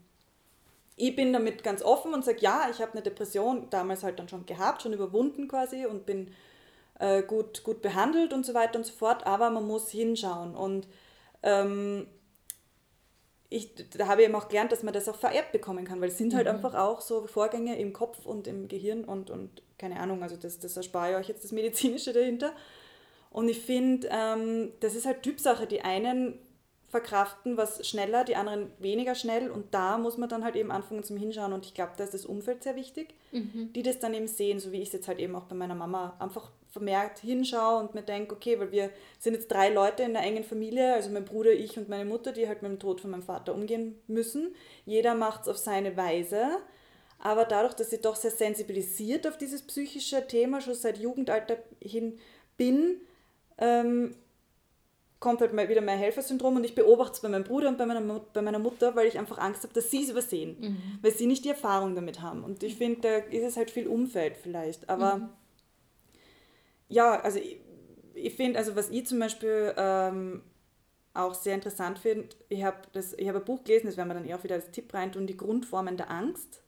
[0.97, 4.29] ich bin damit ganz offen und sage, ja, ich habe eine Depression damals halt dann
[4.29, 6.31] schon gehabt, schon überwunden quasi und bin
[6.99, 10.55] äh, gut, gut behandelt und so weiter und so fort, aber man muss hinschauen.
[10.55, 10.88] Und
[11.43, 12.08] ähm,
[13.49, 16.10] ich, da habe ich eben auch gelernt, dass man das auch vererbt bekommen kann, weil
[16.10, 19.99] es sind halt einfach auch so Vorgänge im Kopf und im Gehirn und, und keine
[19.99, 22.53] Ahnung, also das, das erspare ich euch jetzt das Medizinische dahinter.
[23.29, 25.67] Und ich finde, ähm, das ist halt Typsache.
[25.67, 26.39] Die einen
[26.95, 29.51] verkraften was schneller, die anderen weniger schnell.
[29.51, 31.51] Und da muss man dann halt eben anfangen zum Hinschauen.
[31.51, 33.15] Und ich glaube, da ist das Umfeld sehr wichtig,
[33.75, 35.75] die das dann eben sehen, so wie ich es jetzt halt eben auch bei meiner
[35.75, 40.15] Mama einfach vermerkt hinschaue und mir denke, okay, weil wir sind jetzt drei Leute in
[40.15, 43.01] einer engen Familie, also mein Bruder, ich und meine Mutter, die halt mit dem Tod
[43.01, 44.55] von meinem Vater umgehen müssen.
[44.86, 46.58] Jeder macht es auf seine Weise,
[47.19, 52.19] aber dadurch, dass ich doch sehr sensibilisiert auf dieses psychische Thema schon seit Jugendalter hin
[52.58, 53.01] bin,
[53.58, 54.15] ähm,
[55.25, 57.88] kommt halt mal wieder mein Helfersyndrom und ich beobachte es bei meinem Bruder und bei
[57.88, 60.55] meiner, bei meiner Mutter, weil ich einfach Angst habe, dass sie es übersehen,
[61.01, 62.43] weil sie nicht die Erfahrung damit haben.
[62.43, 64.88] Und ich finde, da ist es halt viel Umfeld vielleicht.
[64.88, 65.31] Aber
[66.89, 67.57] ja, also ich,
[68.13, 70.43] ich finde, also was ich zum Beispiel ähm,
[71.15, 74.38] auch sehr interessant finde, ich habe hab ein Buch gelesen, das werden wir dann eher
[74.38, 76.61] auch wieder als Tipp reintun, die Grundformen der Angst.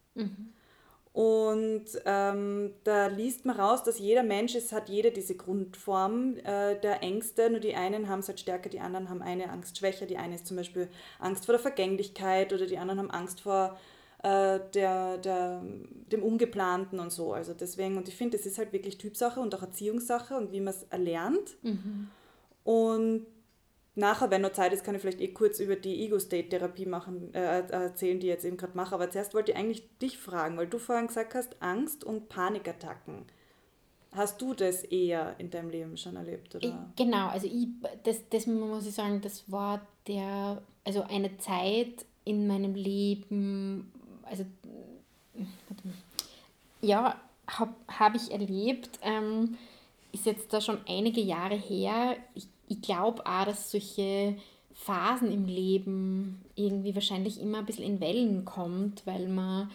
[1.17, 6.79] Und ähm, da liest man raus, dass jeder Mensch ist, hat jede diese Grundform äh,
[6.79, 7.49] der Ängste.
[7.49, 10.05] Nur die einen haben es halt stärker, die anderen haben eine Angst schwächer.
[10.05, 13.79] Die eine ist zum Beispiel Angst vor der Vergänglichkeit oder die anderen haben Angst vor
[14.21, 15.63] äh, der, der,
[16.11, 17.33] dem Ungeplanten und so.
[17.33, 20.61] Also deswegen, und ich finde, das ist halt wirklich Typsache und auch Erziehungssache und wie
[20.61, 21.57] man es erlernt.
[22.63, 23.25] Und
[23.97, 27.67] nachher, wenn noch Zeit ist, kann ich vielleicht eh kurz über die Ego-State-Therapie machen, äh,
[27.69, 28.95] erzählen, die ich jetzt eben gerade mache.
[28.95, 33.25] Aber zuerst wollte ich eigentlich dich fragen, weil du vorhin gesagt hast, Angst und Panikattacken.
[34.13, 36.55] Hast du das eher in deinem Leben schon erlebt?
[36.55, 36.89] Oder?
[36.95, 37.67] genau, also ich,
[38.03, 43.91] das, das muss ich sagen, das war der, also eine Zeit in meinem Leben,
[44.23, 44.45] also
[46.81, 49.57] ja, habe hab ich erlebt, ähm,
[50.11, 52.15] ist jetzt da schon einige Jahre her.
[52.33, 54.35] Ich, ich glaube auch, dass solche
[54.73, 59.71] Phasen im Leben irgendwie wahrscheinlich immer ein bisschen in Wellen kommt, weil man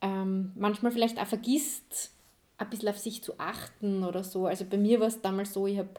[0.00, 2.10] ähm, manchmal vielleicht auch vergisst,
[2.58, 4.46] ein bisschen auf sich zu achten oder so.
[4.46, 5.90] Also bei mir war es damals so, ich habe,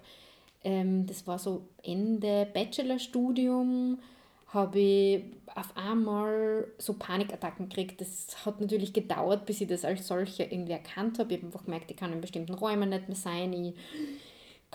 [0.63, 3.99] ähm, das war so Ende Bachelorstudium,
[4.47, 5.23] habe ich
[5.55, 8.01] auf einmal so Panikattacken gekriegt.
[8.01, 11.33] Das hat natürlich gedauert, bis ich das als solche irgendwie erkannt habe.
[11.33, 13.73] Ich habe einfach gemerkt, ich kann in bestimmten Räumen nicht mehr sein, ich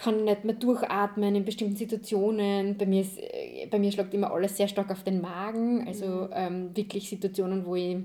[0.01, 2.77] kann nicht mehr durchatmen in bestimmten Situationen.
[2.77, 5.87] Bei mir, ist, äh, bei mir schlägt immer alles sehr stark auf den Magen.
[5.87, 7.97] Also ähm, wirklich Situationen, wo ich,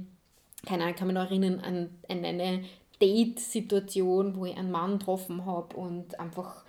[0.65, 2.63] keine Ahnung, kann mich noch erinnern an, an eine
[3.01, 6.63] Date-Situation, wo ich einen Mann getroffen habe und einfach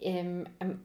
[0.00, 0.80] ähm, ähm,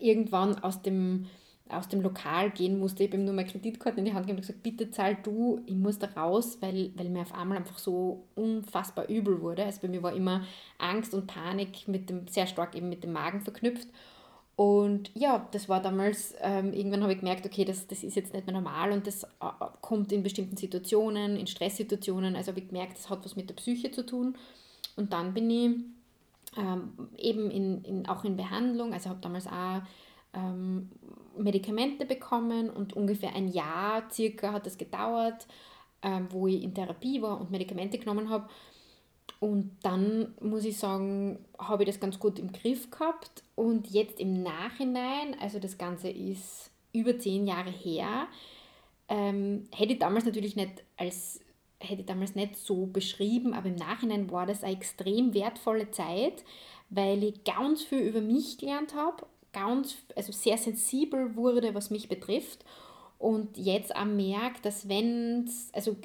[0.00, 1.26] irgendwann aus dem,
[1.68, 3.02] aus dem Lokal gehen musste.
[3.02, 5.60] Ich habe ihm nur meine Kreditkarte in die Hand gegeben und gesagt, bitte zahl du,
[5.66, 9.64] ich muss da raus, weil, weil mir auf einmal einfach so unfassbar übel wurde.
[9.64, 10.44] Also bei mir war immer
[10.78, 13.88] Angst und Panik mit dem, sehr stark eben mit dem Magen verknüpft.
[14.56, 18.32] Und ja, das war damals, ähm, irgendwann habe ich gemerkt, okay, das, das ist jetzt
[18.32, 19.26] nicht mehr normal und das äh,
[19.82, 22.36] kommt in bestimmten Situationen, in Stresssituationen.
[22.36, 24.34] Also habe ich gemerkt, das hat was mit der Psyche zu tun.
[24.96, 25.76] Und dann bin ich
[26.56, 29.82] ähm, eben in, in, auch in Behandlung, also habe damals auch
[30.32, 30.90] ähm,
[31.38, 35.46] Medikamente bekommen und ungefähr ein Jahr circa hat das gedauert,
[36.02, 38.48] ähm, wo ich in Therapie war und Medikamente genommen habe.
[39.38, 43.42] Und dann muss ich sagen, habe ich das ganz gut im Griff gehabt.
[43.54, 48.28] Und jetzt im Nachhinein, also das Ganze ist über zehn Jahre her,
[49.08, 51.40] ähm, hätte ich damals natürlich nicht als
[51.78, 56.44] hätte ich damals nicht so beschrieben, aber im Nachhinein war das eine extrem wertvolle Zeit,
[56.88, 62.08] weil ich ganz viel über mich gelernt habe, ganz, also sehr sensibel wurde, was mich
[62.08, 62.64] betrifft
[63.18, 65.96] und jetzt auch merke, dass wenn also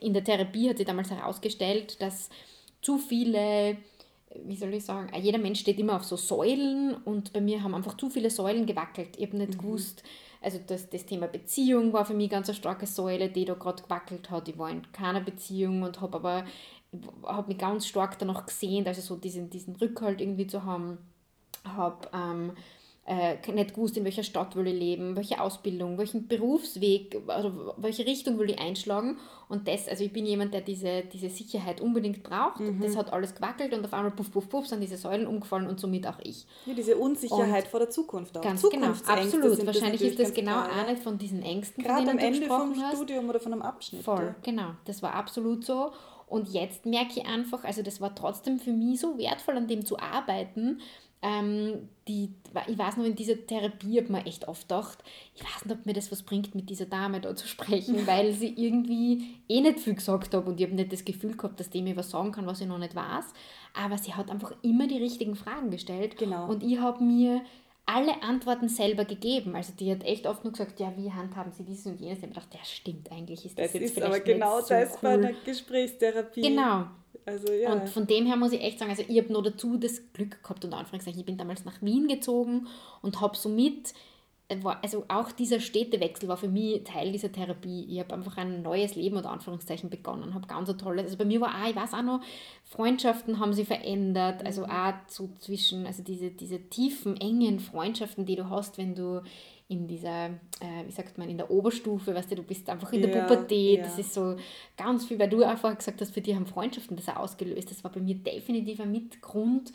[0.00, 2.28] in der Therapie hat sich damals herausgestellt, dass
[2.82, 3.76] zu viele,
[4.44, 7.74] wie soll ich sagen, jeder Mensch steht immer auf so Säulen und bei mir haben
[7.74, 9.16] einfach zu viele Säulen gewackelt.
[9.16, 9.58] Ich habe nicht mhm.
[9.58, 10.02] gewusst,
[10.40, 13.82] also das, das Thema Beziehung war für mich ganz eine starke Säule, die da gerade
[13.84, 14.48] gewackelt hat.
[14.48, 16.44] Ich war in keiner Beziehung und habe aber
[17.24, 20.98] habe mich ganz stark danach gesehen, also so diesen, diesen Rückhalt irgendwie zu haben.
[21.64, 22.52] Habe ähm,
[23.06, 28.06] äh, nicht gewusst, in welcher Stadt will ich leben, welche Ausbildung, welchen Berufsweg, oder welche
[28.06, 29.18] Richtung will ich einschlagen.
[29.48, 32.60] Und das, also ich bin jemand, der diese, diese Sicherheit unbedingt braucht.
[32.60, 32.80] Mhm.
[32.80, 35.78] Das hat alles gewackelt und auf einmal puff, puff, puff sind diese Säulen umgefallen und
[35.78, 36.46] somit auch ich.
[36.64, 38.42] Ja, diese Unsicherheit und vor der Zukunft auch.
[38.42, 39.66] Ganz genau, absolut.
[39.66, 42.82] Wahrscheinlich ist das genau klar, eine von diesen Ängsten, Gerade von denen am Ende vom
[42.82, 42.96] hast.
[42.96, 44.02] Studium oder von einem Abschnitt.
[44.02, 44.34] Voll, ja.
[44.42, 44.70] genau.
[44.86, 45.92] Das war absolut so.
[46.26, 49.84] Und jetzt merke ich einfach, also das war trotzdem für mich so wertvoll, an dem
[49.84, 50.80] zu arbeiten,
[51.24, 52.34] ähm, die,
[52.68, 54.98] ich weiß noch, in dieser Therapie habe ich mir echt oft gedacht,
[55.34, 58.34] ich weiß nicht, ob mir das was bringt, mit dieser Dame da zu sprechen, weil
[58.34, 61.70] sie irgendwie eh nicht viel gesagt hat und ich habe nicht das Gefühl gehabt, dass
[61.70, 63.24] die mir was sagen kann, was ich noch nicht weiß.
[63.72, 66.18] Aber sie hat einfach immer die richtigen Fragen gestellt.
[66.18, 66.46] Genau.
[66.46, 67.40] Und ich habe mir
[67.86, 69.54] alle Antworten selber gegeben.
[69.54, 72.18] Also die hat echt oft nur gesagt, ja, wie handhaben Sie dies und jenes?
[72.18, 74.92] Ich habe gedacht, ja, stimmt, eigentlich ist das, das jetzt ist aber genau so das
[74.94, 74.98] cool.
[75.02, 76.40] bei einer Gesprächstherapie.
[76.40, 76.86] Genau,
[77.26, 77.72] also, ja.
[77.72, 80.42] Und von dem her muss ich echt sagen, also ich habe nur dazu das Glück
[80.42, 82.66] gehabt, unter Anführungszeichen, ich bin damals nach Wien gezogen
[83.02, 83.94] und habe somit,
[84.48, 87.86] also auch dieser Städtewechsel war für mich Teil dieser Therapie.
[87.88, 91.24] Ich habe einfach ein neues Leben unter Anführungszeichen begonnen, habe ganz ein tolles, also bei
[91.24, 92.20] mir war auch, ich weiß auch noch,
[92.62, 94.70] Freundschaften haben sich verändert, also mhm.
[94.70, 99.22] auch so zwischen, also diese, diese tiefen, engen Freundschaften, die du hast, wenn du
[99.68, 103.00] in dieser, äh, wie sagt man, in der Oberstufe, weißt du, du bist einfach in
[103.00, 103.84] der ja, Pubertät, ja.
[103.84, 104.36] das ist so
[104.76, 107.82] ganz viel, weil du einfach gesagt hast, für dich haben Freundschaften das auch ausgelöst, das
[107.82, 109.72] war bei mir definitiv ein Mitgrund,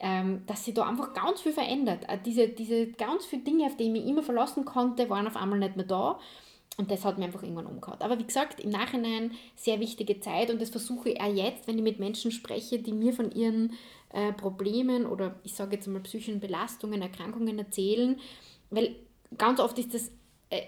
[0.00, 2.04] ähm, dass sich da einfach ganz viel verändert.
[2.08, 5.36] Äh, diese, diese ganz viele Dinge, auf die ich mich immer verlassen konnte, waren auf
[5.36, 6.18] einmal nicht mehr da.
[6.78, 8.00] Und das hat mir einfach irgendwann umgehauen.
[8.00, 11.76] Aber wie gesagt, im Nachhinein sehr wichtige Zeit und das versuche ich auch jetzt, wenn
[11.76, 13.74] ich mit Menschen spreche, die mir von ihren
[14.14, 18.18] äh, Problemen oder ich sage jetzt mal psychischen Belastungen, Erkrankungen erzählen,
[18.70, 18.96] weil
[19.36, 20.10] ganz oft ist das,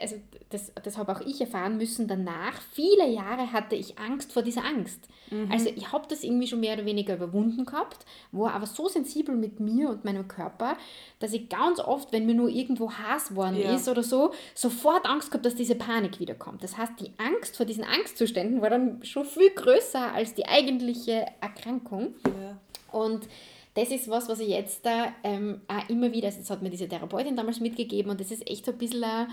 [0.01, 0.17] also
[0.51, 4.65] das, das habe auch ich erfahren müssen danach, viele Jahre hatte ich Angst vor dieser
[4.65, 5.09] Angst.
[5.31, 5.51] Mhm.
[5.51, 9.35] Also ich habe das irgendwie schon mehr oder weniger überwunden gehabt, war aber so sensibel
[9.35, 10.77] mit mir und meinem Körper,
[11.19, 13.75] dass ich ganz oft, wenn mir nur irgendwo Hass worden ja.
[13.75, 16.63] ist oder so, sofort Angst gehabt, dass diese Panik wiederkommt.
[16.63, 21.27] Das heißt, die Angst vor diesen Angstzuständen war dann schon viel größer als die eigentliche
[21.41, 22.15] Erkrankung.
[22.25, 22.59] Ja.
[22.93, 23.27] Und
[23.75, 26.71] das ist was, was ich jetzt da ähm, auch immer wieder, also das hat mir
[26.71, 29.29] diese Therapeutin damals mitgegeben und das ist echt so ein bisschen ein,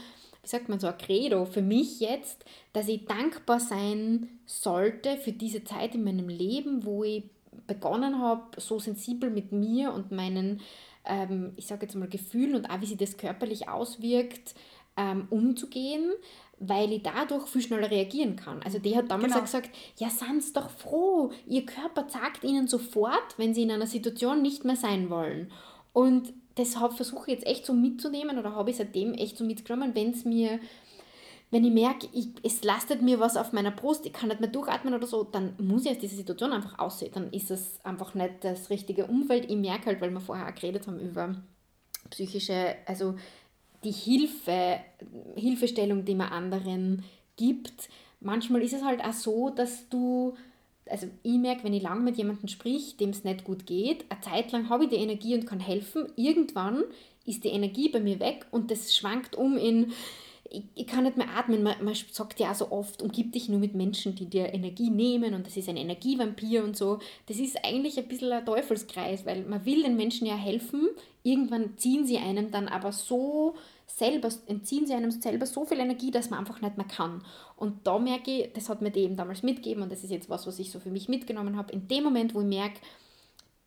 [0.49, 5.31] wie sagt man so, ein Credo für mich jetzt, dass ich dankbar sein sollte für
[5.31, 7.25] diese Zeit in meinem Leben, wo ich
[7.67, 10.61] begonnen habe, so sensibel mit mir und meinen,
[11.05, 14.55] ähm, ich sage jetzt mal, Gefühlen und auch wie sich das körperlich auswirkt,
[14.97, 16.13] ähm, umzugehen,
[16.57, 18.63] weil ich dadurch viel schneller reagieren kann.
[18.63, 19.45] Also die hat damals genau.
[19.45, 24.41] gesagt, ja, seid doch froh, ihr Körper sagt ihnen sofort, wenn sie in einer Situation
[24.41, 25.51] nicht mehr sein wollen.
[25.93, 29.95] Und deshalb versuche ich jetzt echt so mitzunehmen oder habe ich seitdem echt so mitgenommen,
[29.95, 30.59] wenn es mir,
[31.49, 34.49] wenn ich merke, ich, es lastet mir was auf meiner Brust, ich kann nicht mehr
[34.49, 37.11] durchatmen oder so, dann muss ich aus dieser Situation einfach aussehen.
[37.13, 39.49] Dann ist es einfach nicht das richtige Umfeld.
[39.49, 41.35] Ich merke halt, weil wir vorher auch geredet haben über
[42.09, 43.15] psychische, also
[43.83, 44.79] die Hilfe,
[45.35, 47.03] Hilfestellung, die man anderen
[47.37, 47.89] gibt.
[48.19, 50.35] Manchmal ist es halt auch so, dass du,
[50.89, 54.21] also ich merke, wenn ich lang mit jemandem sprich, dem es nicht gut geht, eine
[54.21, 56.07] Zeit lang habe ich die Energie und kann helfen.
[56.15, 56.83] Irgendwann
[57.25, 59.93] ist die Energie bei mir weg und das schwankt um in,
[60.49, 61.63] ich, ich kann nicht mehr atmen.
[61.63, 64.89] Man, man sagt ja auch so oft, umgib dich nur mit Menschen, die dir Energie
[64.89, 66.99] nehmen und das ist ein Energievampir und so.
[67.27, 70.89] Das ist eigentlich ein bisschen ein Teufelskreis, weil man will den Menschen ja helfen.
[71.23, 73.55] Irgendwann ziehen sie einem dann aber so
[73.89, 77.23] selber, entziehen sie einem selber so viel Energie, dass man einfach nicht mehr kann.
[77.55, 80.29] Und da merke ich, das hat mir die eben damals mitgegeben und das ist jetzt
[80.29, 81.73] was, was ich so für mich mitgenommen habe.
[81.73, 82.79] In dem Moment, wo ich merke,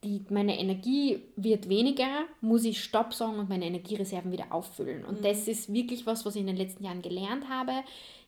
[0.05, 5.05] die, meine Energie wird weniger, muss ich Stopp sagen und meine Energiereserven wieder auffüllen.
[5.05, 5.25] Und mhm.
[5.25, 7.73] das ist wirklich was, was ich in den letzten Jahren gelernt habe.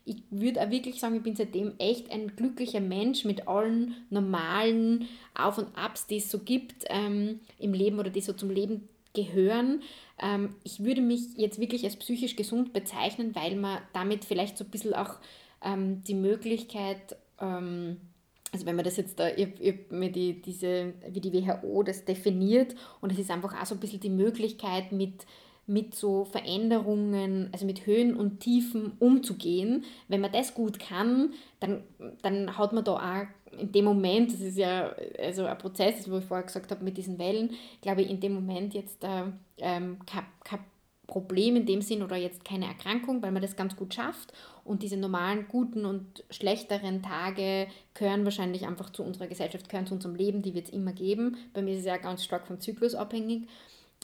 [0.05, 5.07] Ich würde auch wirklich sagen, ich bin seitdem echt ein glücklicher Mensch mit allen normalen
[5.33, 8.87] Auf und Abs, die es so gibt ähm, im Leben oder die so zum Leben
[9.15, 9.81] gehören.
[10.21, 14.63] Ähm, ich würde mich jetzt wirklich als psychisch gesund bezeichnen, weil man damit vielleicht so
[14.63, 15.15] ein bisschen auch
[15.63, 17.97] ähm, die Möglichkeit ähm,
[18.55, 22.05] also wenn man das jetzt da, ich, ich mir die, diese, wie die WHO das
[22.05, 25.25] definiert und es ist einfach auch so ein bisschen die Möglichkeit mit,
[25.67, 29.83] mit so Veränderungen, also mit Höhen und Tiefen umzugehen.
[30.07, 31.83] Wenn man das gut kann, dann,
[32.21, 36.17] dann hat man da auch in dem Moment, das ist ja also ein Prozess, wo
[36.17, 37.51] ich vorher gesagt habe mit diesen Wellen,
[37.81, 39.23] glaube ich, in dem Moment jetzt äh,
[39.57, 40.59] ähm, kein, kein
[41.07, 44.33] Problem in dem Sinn oder jetzt keine Erkrankung, weil man das ganz gut schafft.
[44.63, 49.93] Und diese normalen guten und schlechteren Tage gehören wahrscheinlich einfach zu unserer Gesellschaft, gehören zu
[49.93, 51.37] unserem Leben, die wird es immer geben.
[51.53, 53.47] Bei mir ist es ja ganz stark vom Zyklus abhängig.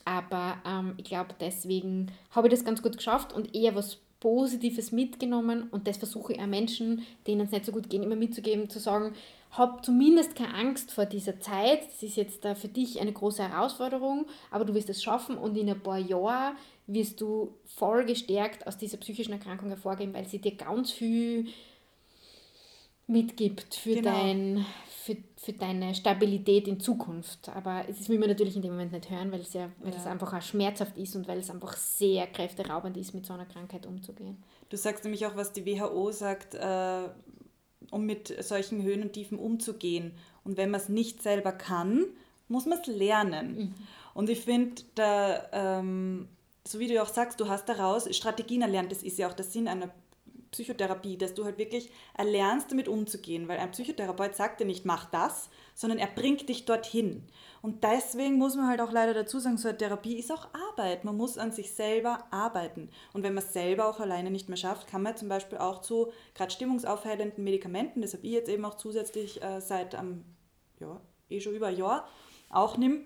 [0.06, 4.92] Aber ähm, ich glaube, deswegen habe ich das ganz gut geschafft und eher was Positives
[4.92, 5.68] mitgenommen.
[5.72, 8.80] Und das versuche ich auch Menschen, denen es nicht so gut geht, immer mitzugeben, zu
[8.80, 9.14] sagen,
[9.52, 11.82] hab zumindest keine Angst vor dieser Zeit.
[11.92, 15.58] Das ist jetzt da für dich eine große Herausforderung, aber du wirst es schaffen und
[15.58, 16.56] in ein paar Jahren
[16.88, 21.48] wirst du voll gestärkt aus dieser psychischen Erkrankung hervorgehen, weil sie dir ganz viel
[23.12, 24.12] mitgibt für, genau.
[24.12, 24.66] dein,
[25.04, 27.50] für, für deine Stabilität in Zukunft.
[27.50, 29.98] Aber es will man natürlich in dem Moment nicht hören, weil es ja, weil ja.
[29.98, 33.46] es einfach auch schmerzhaft ist und weil es einfach sehr kräfteraubend ist, mit so einer
[33.46, 34.42] Krankheit umzugehen.
[34.70, 37.10] Du sagst nämlich auch, was die WHO sagt, äh,
[37.92, 40.14] um mit solchen Höhen und Tiefen umzugehen.
[40.44, 42.06] Und wenn man es nicht selber kann,
[42.48, 43.56] muss man es lernen.
[43.56, 43.74] Mhm.
[44.14, 46.28] Und ich finde, da, ähm,
[46.66, 49.46] so wie du auch sagst, du hast daraus Strategien erlernt, das ist ja auch der
[49.46, 49.90] Sinn einer
[50.52, 55.06] Psychotherapie, dass du halt wirklich erlernst, damit umzugehen, weil ein Psychotherapeut sagt dir nicht, mach
[55.06, 57.24] das, sondern er bringt dich dorthin.
[57.62, 61.06] Und deswegen muss man halt auch leider dazu sagen, so eine Therapie ist auch Arbeit.
[61.06, 62.90] Man muss an sich selber arbeiten.
[63.14, 65.82] Und wenn man es selber auch alleine nicht mehr schafft, kann man zum Beispiel auch
[65.82, 70.26] zu gerade stimmungsaufhellenden Medikamenten, das habe ich jetzt eben auch zusätzlich äh, seit ähm,
[70.80, 72.08] ja, eh schon über ein Jahr
[72.50, 73.06] auch nimm,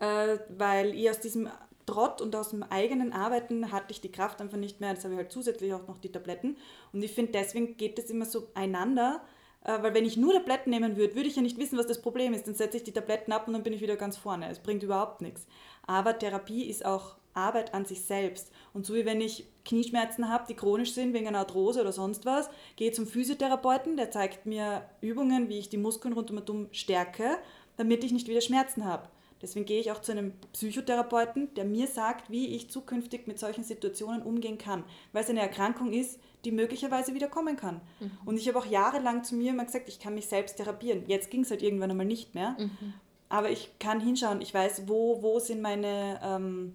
[0.00, 1.48] äh, weil ich aus diesem
[1.86, 4.90] Trott und aus dem eigenen Arbeiten hatte ich die Kraft einfach nicht mehr.
[4.90, 6.56] Jetzt habe ich halt zusätzlich auch noch die Tabletten.
[6.92, 9.22] Und ich finde, deswegen geht das immer so einander,
[9.64, 12.02] äh, weil wenn ich nur Tabletten nehmen würde, würde ich ja nicht wissen, was das
[12.02, 12.46] Problem ist.
[12.46, 14.50] Dann setze ich die Tabletten ab und dann bin ich wieder ganz vorne.
[14.50, 15.46] Es bringt überhaupt nichts.
[15.86, 18.50] Aber Therapie ist auch Arbeit an sich selbst.
[18.72, 22.24] Und so wie wenn ich Knieschmerzen habe, die chronisch sind wegen einer Arthrose oder sonst
[22.24, 26.50] was, gehe zum Physiotherapeuten, der zeigt mir Übungen, wie ich die Muskeln rund um und
[26.50, 27.38] um stärke,
[27.76, 29.08] damit ich nicht wieder Schmerzen habe.
[29.42, 33.64] Deswegen gehe ich auch zu einem Psychotherapeuten, der mir sagt, wie ich zukünftig mit solchen
[33.64, 37.80] Situationen umgehen kann, weil es eine Erkrankung ist, die möglicherweise wieder kommen kann.
[38.00, 38.10] Mhm.
[38.24, 41.04] Und ich habe auch jahrelang zu mir immer gesagt, ich kann mich selbst therapieren.
[41.06, 42.56] Jetzt ging es halt irgendwann einmal nicht mehr.
[42.58, 42.94] Mhm.
[43.28, 46.74] Aber ich kann hinschauen, ich weiß, wo, wo sind meine ähm,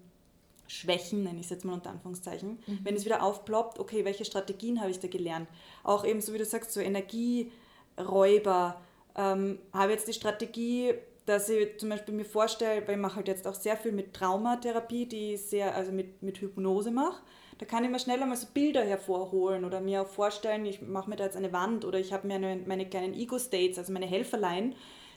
[0.66, 2.58] Schwächen, nenne ich es jetzt mal unter Anführungszeichen.
[2.66, 2.78] Mhm.
[2.82, 5.48] Wenn es wieder aufploppt, okay, welche Strategien habe ich da gelernt?
[5.82, 8.80] Auch eben, so wie du sagst, so Energieräuber.
[9.14, 10.94] Ähm, habe jetzt die Strategie,
[11.26, 14.12] dass ich zum Beispiel mir vorstelle, weil ich mache halt jetzt auch sehr viel mit
[14.14, 17.22] Traumatherapie, die ich sehr, also mit, mit Hypnose mache.
[17.58, 21.08] Da kann ich mir schnell einmal so Bilder hervorholen oder mir auch vorstellen, ich mache
[21.08, 24.06] mir da jetzt eine Wand oder ich habe mir eine, meine kleinen Ego-States, also meine
[24.06, 24.74] Helferlein,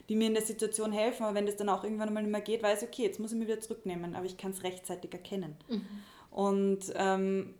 [0.08, 1.24] die mir in der Situation helfen.
[1.24, 3.32] Aber wenn das dann auch irgendwann mal nicht mehr geht, weiß ich, okay, jetzt muss
[3.32, 5.56] ich mich wieder zurücknehmen, aber ich kann es rechtzeitig erkennen.
[5.68, 5.86] Mhm.
[6.30, 7.54] Und ähm,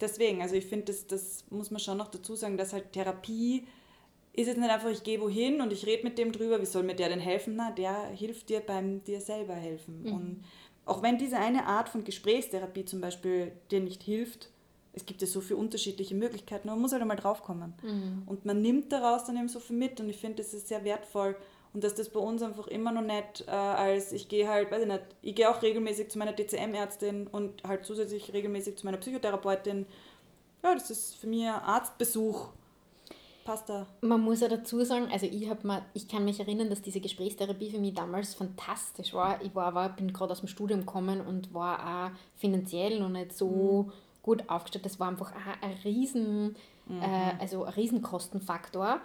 [0.00, 3.66] deswegen, also ich finde, das, das muss man schon noch dazu sagen, dass halt Therapie
[4.36, 6.82] ist jetzt nicht einfach, ich gehe wohin und ich rede mit dem drüber, wie soll
[6.82, 7.54] mir der denn helfen?
[7.56, 10.02] Na, der hilft dir beim dir selber helfen.
[10.02, 10.12] Mhm.
[10.12, 10.44] Und
[10.86, 14.50] auch wenn diese eine Art von Gesprächstherapie zum Beispiel dir nicht hilft,
[14.92, 17.74] es gibt ja so viele unterschiedliche Möglichkeiten, man muss halt einmal draufkommen.
[17.82, 18.22] Mhm.
[18.26, 20.84] Und man nimmt daraus dann eben so viel mit und ich finde, das ist sehr
[20.84, 21.36] wertvoll.
[21.72, 24.82] Und dass das bei uns einfach immer noch nicht äh, als, ich gehe halt, weiß
[24.82, 28.98] ich nicht, ich gehe auch regelmäßig zu meiner DCM-Ärztin und halt zusätzlich regelmäßig zu meiner
[28.98, 29.86] Psychotherapeutin.
[30.62, 32.50] Ja, das ist für mich ein Arztbesuch
[33.44, 33.86] passt da.
[34.00, 37.00] Man muss ja dazu sagen, also ich, hab mal, ich kann mich erinnern, dass diese
[37.00, 39.42] Gesprächstherapie für mich damals fantastisch war.
[39.42, 43.36] Ich war, war bin gerade aus dem Studium gekommen und war auch finanziell noch nicht
[43.36, 43.92] so mhm.
[44.22, 44.86] gut aufgestellt.
[44.86, 47.02] Das war einfach auch ein riesen, mhm.
[47.02, 49.00] äh, also ein Riesenkostenfaktor.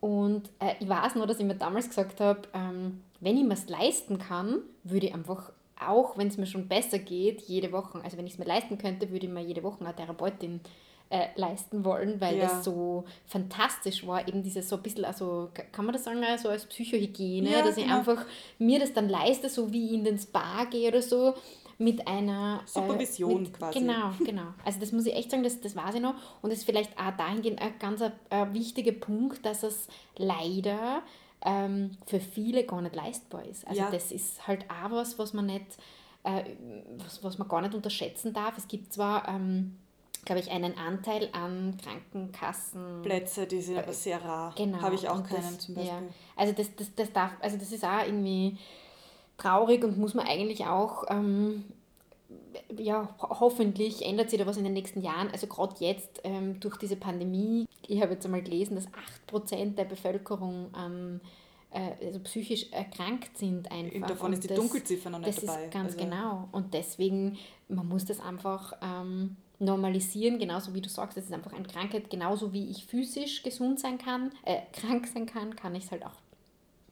[0.00, 3.54] Und äh, ich weiß noch, dass ich mir damals gesagt habe, ähm, wenn ich mir
[3.54, 8.00] es leisten kann, würde ich einfach auch, wenn es mir schon besser geht, jede Woche,
[8.02, 10.60] also wenn ich es mir leisten könnte, würde ich mir jede Woche eine Therapeutin
[11.10, 12.44] äh, leisten wollen, weil ja.
[12.44, 16.48] das so fantastisch war, eben dieses so ein bisschen, also kann man das sagen, so
[16.48, 17.98] als Psychohygiene, ja, dass ich genau.
[17.98, 18.24] einfach
[18.58, 21.34] mir das dann leiste, so wie ich in den Spa gehe oder so,
[21.78, 23.78] mit einer äh, Supervision äh, mit, quasi.
[23.80, 24.54] Genau, genau.
[24.64, 26.14] Also das muss ich echt sagen, das, das weiß ich noch.
[26.42, 31.02] Und das ist vielleicht auch dahingehend ein ganz ein, ein wichtiger Punkt, dass es leider
[31.44, 33.66] ähm, für viele gar nicht leistbar ist.
[33.66, 33.90] Also ja.
[33.90, 35.66] das ist halt auch was, was man nicht,
[36.22, 36.44] äh,
[36.98, 38.56] was, was man gar nicht unterschätzen darf.
[38.56, 39.76] Es gibt zwar ähm,
[40.24, 43.02] glaube ich, einen Anteil an Krankenkassen.
[43.02, 44.54] Plätze, die sind aber sehr rar.
[44.56, 44.80] Genau.
[44.80, 45.92] Habe ich auch keinen das, zum Beispiel.
[45.92, 46.02] Ja.
[46.36, 48.58] Also das, das, das darf, also das ist auch irgendwie
[49.36, 51.64] traurig und muss man eigentlich auch, ähm,
[52.76, 55.30] ja, hoffentlich ändert sich da was in den nächsten Jahren.
[55.30, 58.88] Also gerade jetzt ähm, durch diese Pandemie, ich habe jetzt einmal gelesen, dass
[59.32, 61.20] 8% der Bevölkerung ähm,
[61.74, 64.08] also psychisch erkrankt sind einfach.
[64.08, 65.64] Davon und ist die das, Dunkelziffer noch nicht das dabei.
[65.64, 66.04] Ist ganz also.
[66.04, 66.48] genau.
[66.52, 67.36] Und deswegen,
[67.68, 72.10] man muss das einfach ähm, normalisieren, genauso wie du sagst, das ist einfach eine Krankheit,
[72.10, 76.04] genauso wie ich physisch gesund sein kann, äh, krank sein kann, kann ich es halt
[76.04, 76.16] auch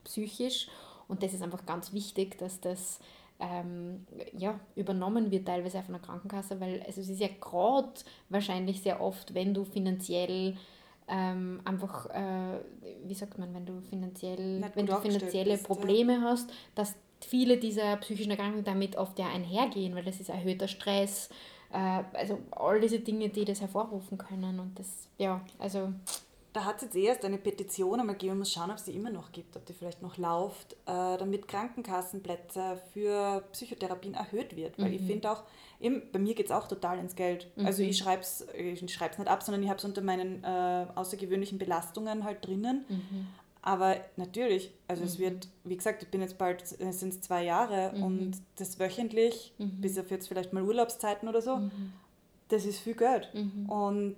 [0.05, 0.69] psychisch.
[1.09, 3.01] Und das ist einfach ganz wichtig, dass das
[3.39, 7.93] ähm, ja, übernommen wird, teilweise von der Krankenkasse, weil also es ist ja gerade
[8.29, 10.57] wahrscheinlich sehr oft, wenn du finanziell
[11.09, 12.61] ähm, einfach, äh,
[13.05, 16.21] wie sagt man, wenn du finanziell, wenn du finanzielle bist, Probleme ja.
[16.23, 21.29] hast, dass viele dieser psychischen Erkrankungen damit oft ja einhergehen, weil das ist erhöhter Stress,
[21.73, 25.93] also all diese Dinge, die das hervorrufen können und das, ja, also
[26.53, 28.95] da hat es jetzt erst eine Petition einmal gegeben, man muss schauen, ob es die
[28.95, 34.79] immer noch gibt, ob die vielleicht noch läuft, äh, damit Krankenkassenplätze für Psychotherapien erhöht wird.
[34.79, 34.95] Weil mhm.
[34.95, 35.45] ich finde auch,
[35.81, 37.51] eben, bei mir geht es auch total ins Geld.
[37.57, 37.67] Mhm.
[37.67, 41.59] Also ich schreibe es ich nicht ab, sondern ich habe es unter meinen äh, außergewöhnlichen
[41.59, 42.85] Belastungen halt drinnen.
[42.89, 43.27] Mhm.
[43.63, 45.23] Aber natürlich, also es mhm.
[45.23, 48.03] wird, wie gesagt, ich bin jetzt bald, es sind zwei Jahre mhm.
[48.03, 49.81] und das wöchentlich, mhm.
[49.81, 51.71] bis auf jetzt vielleicht mal Urlaubszeiten oder so,
[52.49, 53.29] das ist viel Geld.
[53.69, 54.17] Und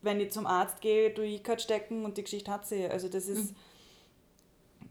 [0.00, 2.86] wenn ich zum Arzt gehe, tue ich gerade stecken und die Geschichte hat sie.
[2.86, 3.56] Also das ist, mhm.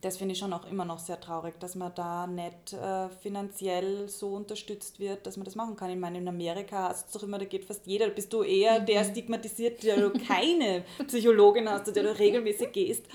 [0.01, 4.09] Das finde ich schon auch immer noch sehr traurig, dass man da nicht äh, finanziell
[4.09, 5.91] so unterstützt wird, dass man das machen kann.
[5.91, 8.41] Ich meine, in Amerika hast du doch immer, da geht fast jeder, da bist du
[8.41, 8.85] eher mhm.
[8.87, 13.05] der stigmatisiert, der du keine Psychologin hast, zu der du regelmäßig gehst.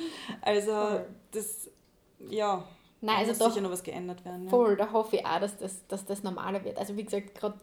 [0.42, 1.00] Also
[1.32, 1.68] das,
[2.28, 2.64] ja,
[3.00, 4.48] Nein, also muss doch, sicher noch was geändert werden.
[4.48, 4.76] Voll, ja.
[4.76, 6.78] da hoffe ich auch, dass das, dass das normaler wird.
[6.78, 7.56] Also wie gesagt, gerade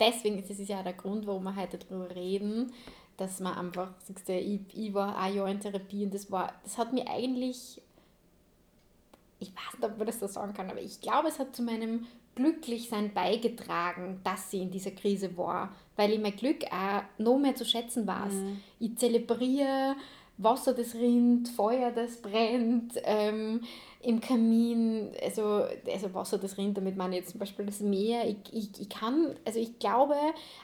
[0.00, 2.72] deswegen, ist ja auch der Grund, warum wir heute darüber reden,
[3.16, 6.54] dass man einfach, sagst du, ich, ich war ein Jahr in Therapie und das war,
[6.64, 7.80] das hat mir eigentlich,
[9.40, 11.62] ich weiß nicht, ob man das so sagen kann, aber ich glaube, es hat zu
[11.62, 17.38] meinem Glücklichsein beigetragen, dass sie in dieser Krise war, weil ich mein Glück auch noch
[17.38, 18.32] mehr zu schätzen weiß.
[18.32, 18.60] Mhm.
[18.78, 19.96] Ich zelebriere
[20.42, 23.60] Wasser, das rinnt, Feuer, das brennt, ähm,
[24.02, 28.36] im Kamin, also, also Wasser, das rinnt, damit man jetzt zum Beispiel das Meer, ich,
[28.52, 30.14] ich, ich kann, also ich glaube,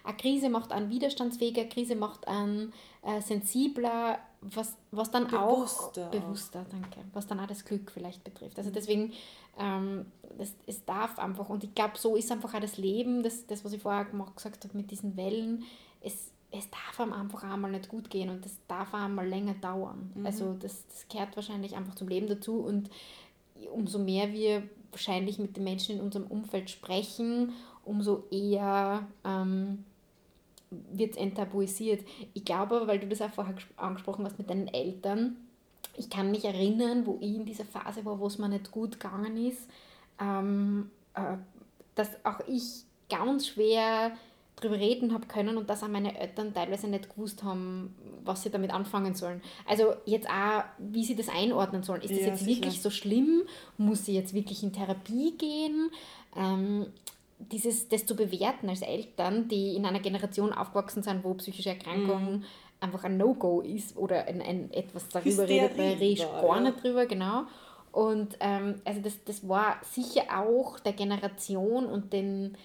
[0.04, 2.72] eine Krise macht einen widerstandsfähiger, eine Krise macht einen
[3.02, 4.18] äh, sensibler,
[4.54, 6.06] was, was dann bewusster.
[6.06, 8.58] auch, bewusster, danke, was dann auch das Glück vielleicht betrifft.
[8.58, 9.12] Also deswegen,
[9.58, 10.06] ähm,
[10.38, 13.64] das, es darf einfach, und ich glaube, so ist einfach auch das Leben, das, das
[13.64, 15.64] was ich vorher gesagt habe mit diesen Wellen,
[16.00, 20.12] es, es darf einem einfach einmal nicht gut gehen und das darf einmal länger dauern.
[20.14, 20.26] Mhm.
[20.26, 22.90] Also das, das gehört wahrscheinlich einfach zum Leben dazu und
[23.72, 27.52] umso mehr wir wahrscheinlich mit den Menschen in unserem Umfeld sprechen,
[27.84, 29.84] umso eher ähm,
[30.70, 32.04] wird es enttabuisiert.
[32.34, 35.36] Ich glaube aber, weil du das auch vorher angesprochen hast mit deinen Eltern,
[35.96, 39.00] ich kann mich erinnern, wo ich in dieser Phase war, wo es mir nicht gut
[39.00, 39.68] gegangen ist,
[40.20, 41.36] ähm, äh,
[41.94, 44.12] dass auch ich ganz schwer
[44.56, 47.94] drüber reden habe können und dass auch meine Eltern teilweise nicht gewusst haben,
[48.24, 49.42] was sie damit anfangen sollen.
[49.66, 52.00] Also jetzt auch, wie sie das einordnen sollen.
[52.00, 52.62] Ist das ja, jetzt sicher.
[52.62, 53.42] wirklich so schlimm?
[53.76, 55.90] Muss sie jetzt wirklich in Therapie gehen?
[56.34, 56.86] Ähm,
[57.38, 62.36] dieses, das zu bewerten als Eltern, die in einer Generation aufgewachsen sind, wo psychische Erkrankung
[62.36, 62.44] mhm.
[62.80, 66.82] einfach ein No-Go ist oder ein, ein etwas darüber Hysterie redet, weil redest gar nicht
[66.82, 67.44] drüber, genau.
[67.92, 72.56] Und ähm, also das, das war sicher auch der Generation und den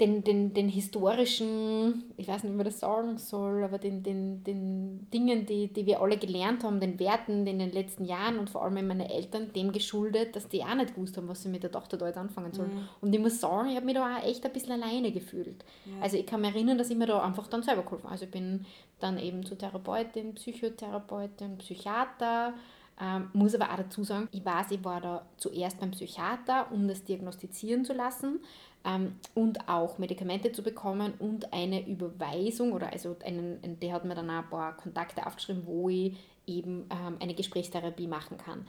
[0.00, 4.42] den, den, den historischen, ich weiß nicht, wie man das sagen soll, aber den, den,
[4.42, 8.50] den Dingen, die, die wir alle gelernt haben, den Werten in den letzten Jahren und
[8.50, 11.62] vor allem meine Eltern, dem geschuldet, dass die auch nicht gewusst haben, was sie mit
[11.62, 12.74] der Tochter da jetzt anfangen sollen.
[12.74, 12.88] Mhm.
[13.00, 15.64] Und ich muss sagen, ich habe mich da auch echt ein bisschen alleine gefühlt.
[15.84, 16.02] Ja.
[16.02, 18.12] Also ich kann mich erinnern, dass ich mir da einfach dann selber geholfen habe.
[18.12, 18.64] Also ich bin
[18.98, 22.54] dann eben zur Therapeutin, Psychotherapeutin, Psychiater,
[23.00, 26.88] ähm, muss aber auch dazu sagen, ich weiß, ich war da zuerst beim Psychiater, um
[26.88, 28.40] das diagnostizieren zu lassen
[28.84, 34.14] ähm, und auch Medikamente zu bekommen und eine Überweisung oder also einen, der hat mir
[34.14, 36.16] dann ein paar Kontakte aufgeschrieben, wo ich
[36.46, 38.66] eben ähm, eine Gesprächstherapie machen kann.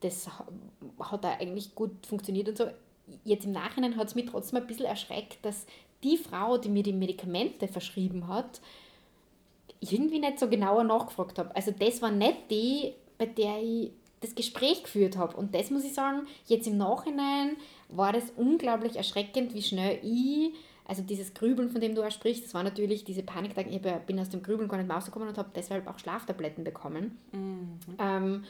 [0.00, 0.28] Das
[1.00, 2.66] hat da eigentlich gut funktioniert und so.
[3.24, 5.66] Jetzt im Nachhinein hat es mich trotzdem ein bisschen erschreckt, dass
[6.02, 8.60] die Frau, die mir die Medikamente verschrieben hat,
[9.80, 11.54] irgendwie nicht so genauer nachgefragt habe.
[11.54, 13.92] Also das war nicht die, bei der ich
[14.24, 15.36] das Gespräch geführt habe.
[15.36, 17.56] Und das muss ich sagen, jetzt im Nachhinein
[17.88, 20.52] war das unglaublich erschreckend, wie schnell ich,
[20.86, 24.20] also dieses Grübeln, von dem du auch sprichst, das war natürlich diese Panik, ich bin
[24.20, 27.18] aus dem Grübeln gar nicht mehr rausgekommen und habe deshalb auch Schlaftabletten bekommen.
[27.32, 27.78] Mhm.
[27.98, 28.44] Ähm,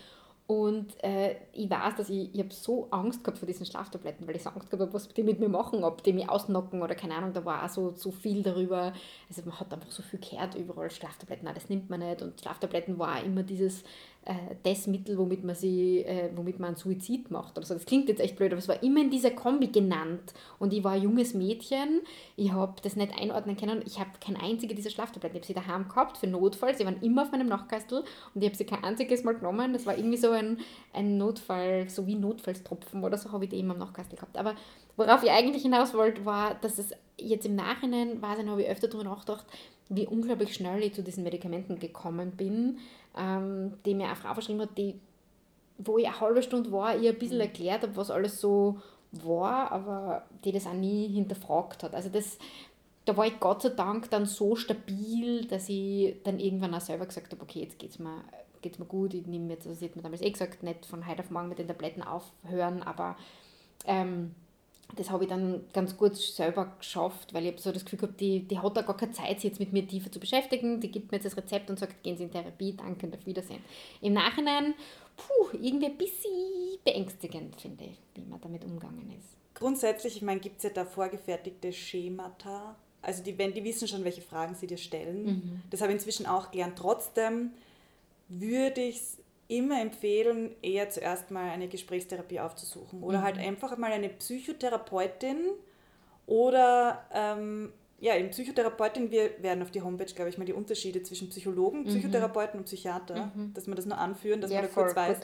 [0.46, 4.36] und äh, ich weiß, dass ich, ich habe so Angst gehabt vor diesen Schlaftabletten, weil
[4.36, 6.94] ich so Angst gehabt habe, was die mit mir machen, ob die mich ausnocken oder
[6.94, 8.92] keine Ahnung, da war auch so, so viel darüber.
[9.28, 12.20] Also man hat einfach so viel gehört überall, Schlaftabletten, nein, das nimmt man nicht.
[12.20, 13.84] Und Schlaftabletten war immer dieses,
[14.62, 17.58] das Mittel, womit man, sie, äh, womit man einen Suizid macht.
[17.58, 20.32] Also das klingt jetzt echt blöd, aber es war immer in dieser Kombi genannt.
[20.58, 22.00] Und ich war ein junges Mädchen,
[22.36, 23.82] ich habe das nicht einordnen können.
[23.84, 25.36] Ich habe kein einzige dieser Schlaftabletten.
[25.36, 26.74] Ich habe sie daheim gehabt für Notfall.
[26.74, 28.04] Sie waren immer auf meinem Nachkastel
[28.34, 29.74] und ich habe sie kein einziges Mal genommen.
[29.74, 30.58] Das war irgendwie so ein,
[30.94, 34.38] ein Notfall, so wie Notfallstropfen oder so habe ich die immer am Nachkastel gehabt.
[34.38, 34.54] Aber
[34.96, 38.62] worauf ich eigentlich hinaus wollte, war, dass es jetzt im Nachhinein, weiß ich noch, habe
[38.62, 39.46] ich öfter darüber nachgedacht,
[39.88, 42.78] wie unglaublich schnell ich zu diesen Medikamenten gekommen bin
[43.16, 45.00] ähm, die mir eine Frau verschrieben hat, die,
[45.78, 47.42] wo ich eine halbe Stunde war, ihr ein bisschen mhm.
[47.42, 48.80] erklärt habe, was alles so
[49.12, 51.94] war, aber die das auch nie hinterfragt hat.
[51.94, 52.38] Also das,
[53.04, 57.06] da war ich Gott sei Dank dann so stabil, dass ich dann irgendwann auch selber
[57.06, 58.24] gesagt habe, okay, jetzt geht es mir,
[58.60, 61.06] geht's mir gut, ich nehme jetzt, also sie hat mir damals eh gesagt, nicht von
[61.06, 63.16] heute auf morgen mit den Tabletten aufhören, aber
[63.84, 64.34] ähm,
[64.96, 68.40] das habe ich dann ganz gut selber geschafft, weil ich so das Gefühl gehabt, die,
[68.40, 70.80] die hat da gar keine Zeit, sich jetzt mit mir tiefer zu beschäftigen.
[70.80, 73.26] Die gibt mir jetzt das Rezept und sagt, gehen Sie in Therapie, danke und auf
[73.26, 73.62] Wiedersehen.
[74.00, 74.74] Im Nachhinein,
[75.16, 76.32] puh, irgendwie ein bisschen
[76.84, 79.36] beängstigend, finde ich, wie man damit umgegangen ist.
[79.54, 82.76] Grundsätzlich, ich meine, gibt es ja da vorgefertigte Schemata.
[83.02, 85.24] Also die, wenn, die wissen schon, welche Fragen sie dir stellen.
[85.24, 85.62] Mhm.
[85.70, 86.78] Das habe ich inzwischen auch gelernt.
[86.78, 87.52] Trotzdem
[88.28, 89.18] würde ich es
[89.48, 93.40] immer empfehlen, eher zuerst mal eine Gesprächstherapie aufzusuchen oder halt mhm.
[93.40, 95.38] halt einfach mal eine Psychotherapeutin
[96.26, 101.02] oder ähm, ja, in Psychotherapeutin, wir werden auf die Homepage, glaube ich, mal die Unterschiede
[101.02, 101.86] zwischen Psychologen, mhm.
[101.86, 103.54] Psychotherapeuten und Psychiater, mhm.
[103.54, 105.18] dass wir das nur anführen, dass ja, man da kurz weiß,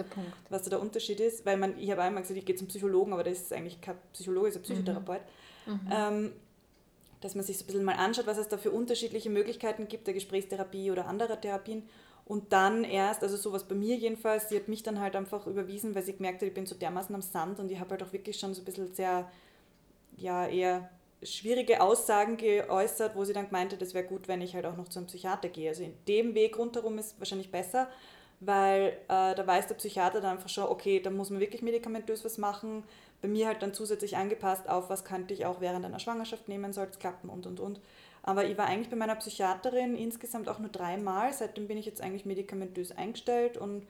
[0.49, 3.13] was da der Unterschied ist, weil man, ich habe einmal gesagt, ich gehe zum Psychologen,
[3.13, 5.21] aber das ist eigentlich kein Psychologe, ist ein Psychotherapeut.
[5.67, 5.73] Mhm.
[5.73, 5.81] mhm.
[5.91, 6.33] Ähm,
[7.21, 10.07] dass man sich so ein bisschen mal anschaut, was es da für unterschiedliche Möglichkeiten gibt,
[10.07, 11.83] der Gesprächstherapie oder anderer Therapien
[12.31, 15.97] und dann erst, also sowas bei mir jedenfalls, sie hat mich dann halt einfach überwiesen,
[15.97, 18.13] weil sie gemerkt hat, ich bin so dermaßen am Sand und ich habe halt auch
[18.13, 19.29] wirklich schon so ein bisschen sehr,
[20.17, 20.89] ja, eher
[21.25, 24.87] schwierige Aussagen geäußert, wo sie dann meinte, das wäre gut, wenn ich halt auch noch
[24.87, 25.71] zu einem Psychiater gehe.
[25.71, 27.89] Also in dem Weg rundherum ist wahrscheinlich besser,
[28.39, 32.25] weil äh, da weiß der Psychiater dann einfach schon, okay, da muss man wirklich medikamentös
[32.25, 32.85] was machen.
[33.23, 36.73] Bei mir halt dann zusätzlich angepasst auf, was könnte ich auch während einer Schwangerschaft nehmen,
[36.73, 37.81] soll es klappen und und und.
[38.23, 41.33] Aber ich war eigentlich bei meiner Psychiaterin insgesamt auch nur dreimal.
[41.33, 43.87] Seitdem bin ich jetzt eigentlich medikamentös eingestellt und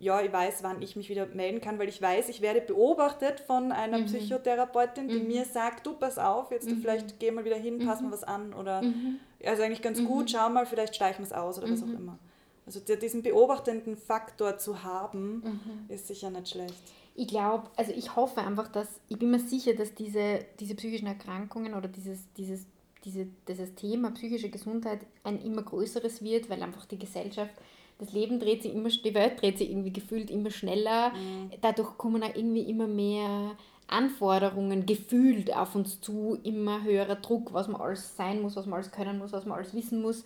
[0.00, 3.40] ja, ich weiß, wann ich mich wieder melden kann, weil ich weiß, ich werde beobachtet
[3.40, 4.06] von einer mhm.
[4.06, 5.26] Psychotherapeutin, die mhm.
[5.26, 6.76] mir sagt, du pass auf, jetzt mhm.
[6.76, 8.12] du vielleicht geh mal wieder hin, pass mal mhm.
[8.12, 9.20] was an oder mhm.
[9.44, 10.28] also eigentlich ganz gut, mhm.
[10.28, 12.18] schau mal, vielleicht streichen wir es aus oder was auch immer.
[12.64, 16.74] Also diesen beobachtenden Faktor zu haben, ist sicher nicht schlecht.
[17.16, 21.08] Ich glaube, also ich hoffe einfach, dass, ich bin mir sicher, dass diese, diese psychischen
[21.08, 22.64] Erkrankungen oder dieses, dieses
[23.04, 27.54] diese, dieses Thema psychische Gesundheit ein immer größeres wird, weil einfach die Gesellschaft,
[27.98, 31.10] das Leben dreht sich immer, die Welt dreht sich irgendwie gefühlt immer schneller.
[31.10, 31.50] Mhm.
[31.60, 33.56] Dadurch kommen auch irgendwie immer mehr
[33.88, 38.74] Anforderungen gefühlt auf uns zu, immer höherer Druck, was man alles sein muss, was man
[38.74, 40.24] alles können muss, was man alles wissen muss.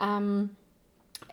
[0.00, 0.50] Ähm,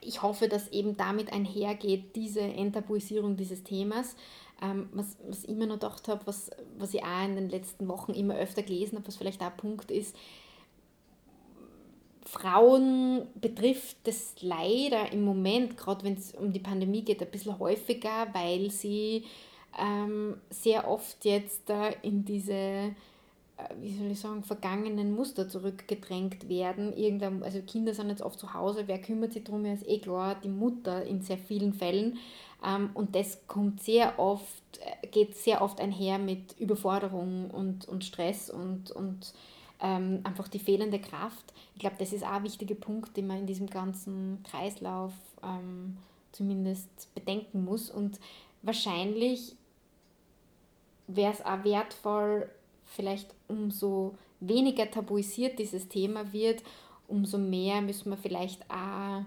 [0.02, 4.16] ich hoffe, dass eben damit einhergeht, diese Enttabuisierung dieses Themas.
[4.62, 7.88] Ähm, was, was ich immer noch gedacht habe, was, was ich auch in den letzten
[7.88, 10.16] Wochen immer öfter gelesen habe, was vielleicht auch ein Punkt ist,
[12.30, 17.58] Frauen betrifft das leider im Moment, gerade wenn es um die Pandemie geht, ein bisschen
[17.58, 19.26] häufiger, weil sie
[19.80, 22.94] ähm, sehr oft jetzt äh, in diese, äh,
[23.82, 26.96] wie soll ich sagen, vergangenen Muster zurückgedrängt werden.
[26.96, 30.36] Irgendein, also Kinder sind jetzt oft zu Hause, wer kümmert sich darum, ist eh klar,
[30.36, 32.20] die Mutter in sehr vielen Fällen.
[32.64, 38.06] Ähm, und das kommt sehr oft, äh, geht sehr oft einher mit Überforderung und, und
[38.06, 39.34] Stress und, und
[39.82, 41.54] ähm, einfach die fehlende Kraft.
[41.74, 45.14] Ich glaube, das ist auch ein wichtiger Punkt, den man in diesem ganzen Kreislauf
[45.44, 45.98] ähm,
[46.32, 47.90] zumindest bedenken muss.
[47.90, 48.20] Und
[48.62, 49.56] wahrscheinlich
[51.08, 52.50] wäre es auch wertvoll,
[52.86, 56.64] vielleicht umso weniger tabuisiert dieses Thema wird,
[57.08, 59.24] umso mehr müssen wir vielleicht auch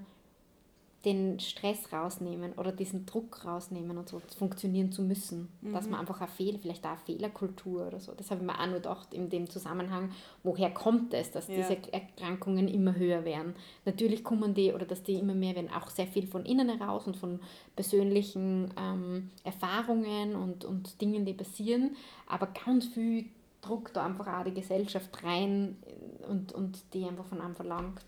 [1.04, 5.48] den Stress rausnehmen oder diesen Druck rausnehmen und so funktionieren zu müssen.
[5.60, 5.72] Mhm.
[5.72, 8.12] Dass man einfach eine Fehler, vielleicht auch eine Fehlerkultur oder so.
[8.12, 10.10] Das habe ich mir auch nur gedacht in dem Zusammenhang,
[10.44, 11.56] woher kommt es, dass ja.
[11.56, 13.54] diese Erkrankungen immer höher werden.
[13.84, 17.06] Natürlich kommen die oder dass die immer mehr werden, auch sehr viel von innen heraus
[17.06, 17.40] und von
[17.74, 21.96] persönlichen ähm, Erfahrungen und, und Dingen, die passieren,
[22.28, 23.26] aber ganz viel
[23.60, 25.76] Druck da einfach auch die Gesellschaft rein
[26.28, 28.04] und, und die einfach von einem verlangt.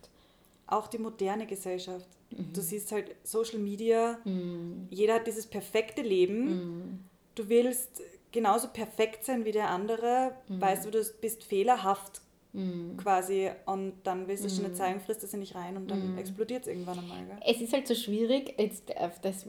[0.66, 2.06] Auch die moderne Gesellschaft
[2.52, 4.86] Du siehst halt Social Media, mhm.
[4.90, 6.44] jeder hat dieses perfekte Leben.
[6.44, 6.98] Mhm.
[7.34, 10.60] Du willst genauso perfekt sein wie der andere, mhm.
[10.60, 12.20] weißt du, du bist fehlerhaft
[12.52, 12.96] mhm.
[12.96, 16.18] quasi und dann willst du schon eine zeigen, frisst das nicht rein und dann mhm.
[16.18, 17.24] explodiert es irgendwann einmal.
[17.26, 17.38] Gell?
[17.46, 19.46] Es ist halt so schwierig, jetzt auf das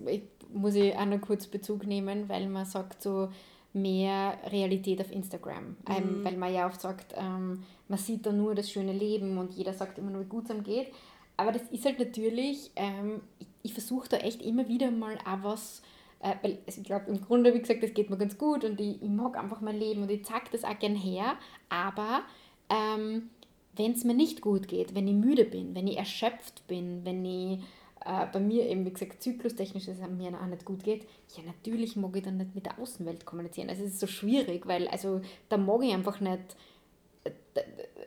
[0.54, 3.30] muss ich auch noch kurz Bezug nehmen, weil man sagt so,
[3.74, 5.76] mehr Realität auf Instagram.
[5.88, 6.24] Mhm.
[6.24, 9.74] weil man ja oft sagt, ähm, man sieht da nur das schöne Leben und jeder
[9.74, 10.88] sagt immer nur, wie gut es einem geht.
[11.38, 15.44] Aber das ist halt natürlich, ähm, ich, ich versuche da echt immer wieder mal auch
[15.44, 15.82] was,
[16.20, 18.80] äh, weil also ich glaube, im Grunde, wie gesagt, das geht mir ganz gut und
[18.80, 21.38] ich, ich mag einfach mein Leben und ich zeige das auch gern her,
[21.70, 22.24] aber
[22.70, 23.30] ähm,
[23.76, 27.26] wenn es mir nicht gut geht, wenn ich müde bin, wenn ich erschöpft bin, wenn
[27.26, 27.60] ich
[28.06, 31.06] äh, bei mir eben, wie gesagt, zyklustechnisch es mir auch nicht gut geht,
[31.36, 33.70] ja, natürlich mag ich dann nicht mit der Außenwelt kommunizieren.
[33.70, 36.56] Also es ist so schwierig, weil also da mag ich einfach nicht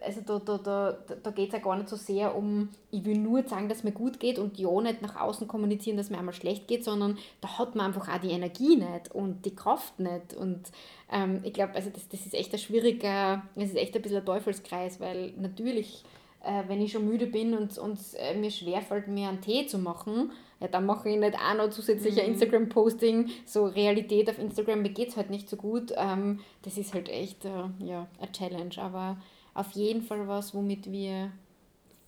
[0.00, 3.18] also da, da, da, da geht es ja gar nicht so sehr um, ich will
[3.18, 6.34] nur sagen, dass mir gut geht und ja nicht nach außen kommunizieren, dass mir einmal
[6.34, 10.34] schlecht geht, sondern da hat man einfach auch die Energie nicht und die Kraft nicht.
[10.34, 10.60] Und
[11.10, 14.18] ähm, ich glaube, also das, das ist echt ein schwieriger, das ist echt ein bisschen
[14.18, 16.04] ein Teufelskreis, weil natürlich,
[16.42, 19.78] äh, wenn ich schon müde bin und, und äh, mir schwerfällt, mir einen Tee zu
[19.78, 22.32] machen, ja, dann mache ich nicht auch noch zusätzlich ein Mhm.
[22.32, 25.92] Instagram-Posting, so Realität auf Instagram, mir geht es halt nicht so gut.
[25.96, 29.18] Ähm, das ist halt echt äh, ja, eine Challenge, aber
[29.58, 31.32] auf jeden Fall was, womit wir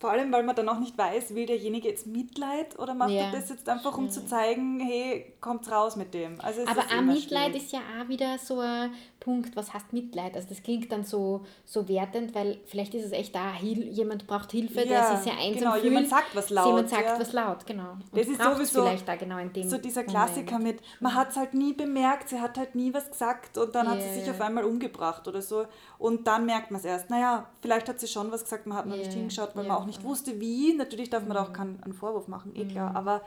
[0.00, 3.26] Vor allem, weil man dann auch nicht weiß, will derjenige jetzt Mitleid oder macht Ja,
[3.26, 6.40] er das jetzt einfach, um zu zeigen, hey, kommt raus mit dem.
[6.40, 7.62] Also Aber auch Mitleid schwierig.
[7.64, 10.34] ist ja auch wieder so ein Punkt, was heißt Mitleid?
[10.36, 14.52] Also das klingt dann so, so wertend, weil vielleicht ist es echt da, jemand braucht
[14.52, 15.84] Hilfe, der Ja, sich sehr einsam genau, fühlt.
[15.84, 17.20] jemand sagt was laut, Jemand sagt ja.
[17.20, 17.90] was laut, genau.
[17.92, 20.16] Und Das ist sowieso vielleicht da genau in dem So dieser Moment.
[20.16, 23.74] Klassiker mit, man hat es halt nie bemerkt, sie hat halt nie was gesagt und
[23.74, 25.66] dann hat sie sich auf einmal umgebracht oder so.
[25.98, 28.86] Und dann merkt man es erst, naja, vielleicht hat sie schon was gesagt, man hat
[28.86, 29.68] noch Ja, nicht hingeschaut, weil Mhm.
[29.68, 30.72] man auch nicht wusste, wie.
[30.74, 32.94] Natürlich darf man da auch keinen einen Vorwurf machen, eh klar.
[32.96, 33.22] Aber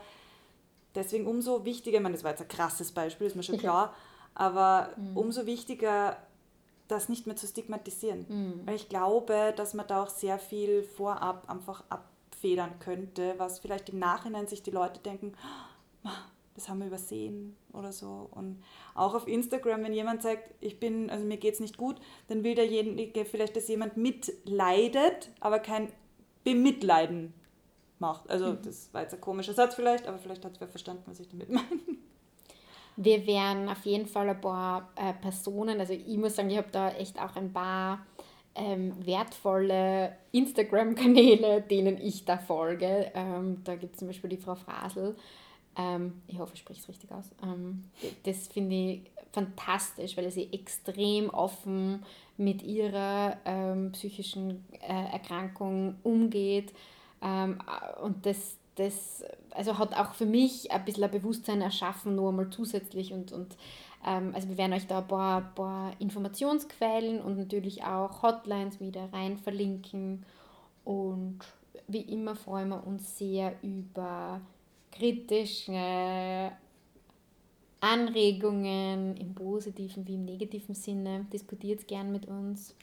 [0.94, 3.94] deswegen umso wichtiger, ich meine, das war jetzt ein krasses Beispiel, ist mir schon klar,
[4.34, 5.16] aber Mhm.
[5.16, 6.16] umso wichtiger,
[6.88, 8.26] das nicht mehr zu stigmatisieren.
[8.28, 8.60] Mhm.
[8.66, 13.88] Weil ich glaube, dass man da auch sehr viel vorab einfach abfedern könnte, was vielleicht
[13.88, 15.32] im Nachhinein sich die Leute denken,
[16.04, 16.10] "Ah,
[16.54, 18.28] das haben wir übersehen oder so.
[18.30, 18.62] Und
[18.94, 21.96] auch auf Instagram, wenn jemand sagt, ich bin, also mir geht es nicht gut,
[22.28, 25.90] dann will derjenige vielleicht, dass jemand mitleidet, aber kein
[26.44, 27.34] Bemitleiden
[27.98, 28.28] macht.
[28.30, 31.20] Also das war jetzt ein komischer Satz vielleicht, aber vielleicht hat es wer verstanden, was
[31.20, 31.80] ich damit meine.
[32.96, 36.68] Wir werden auf jeden Fall ein paar äh, Personen, also ich muss sagen, ich habe
[36.70, 38.06] da echt auch ein paar
[38.54, 43.10] ähm, wertvolle Instagram-Kanäle, denen ich da folge.
[43.14, 45.16] Ähm, da gibt es zum Beispiel die Frau Frasel.
[45.76, 47.30] Ähm, ich hoffe, ich spreche es richtig aus.
[47.42, 47.84] Ähm,
[48.24, 49.00] das finde ich
[49.32, 52.04] fantastisch, weil sie extrem offen
[52.36, 56.72] mit ihrer ähm, psychischen äh, Erkrankung umgeht.
[57.22, 57.58] Ähm,
[58.02, 62.50] und das, das also hat auch für mich ein bisschen ein Bewusstsein erschaffen, nur einmal
[62.50, 63.12] zusätzlich.
[63.12, 63.56] Und, und
[64.06, 69.12] ähm, also wir werden euch da ein paar, paar Informationsquellen und natürlich auch Hotlines wieder
[69.12, 70.24] rein verlinken.
[70.84, 71.40] Und
[71.88, 74.40] wie immer freuen wir uns sehr über
[74.94, 76.52] kritische
[77.80, 81.26] Anregungen im positiven wie im negativen Sinne.
[81.32, 82.74] Diskutiert gern mit uns.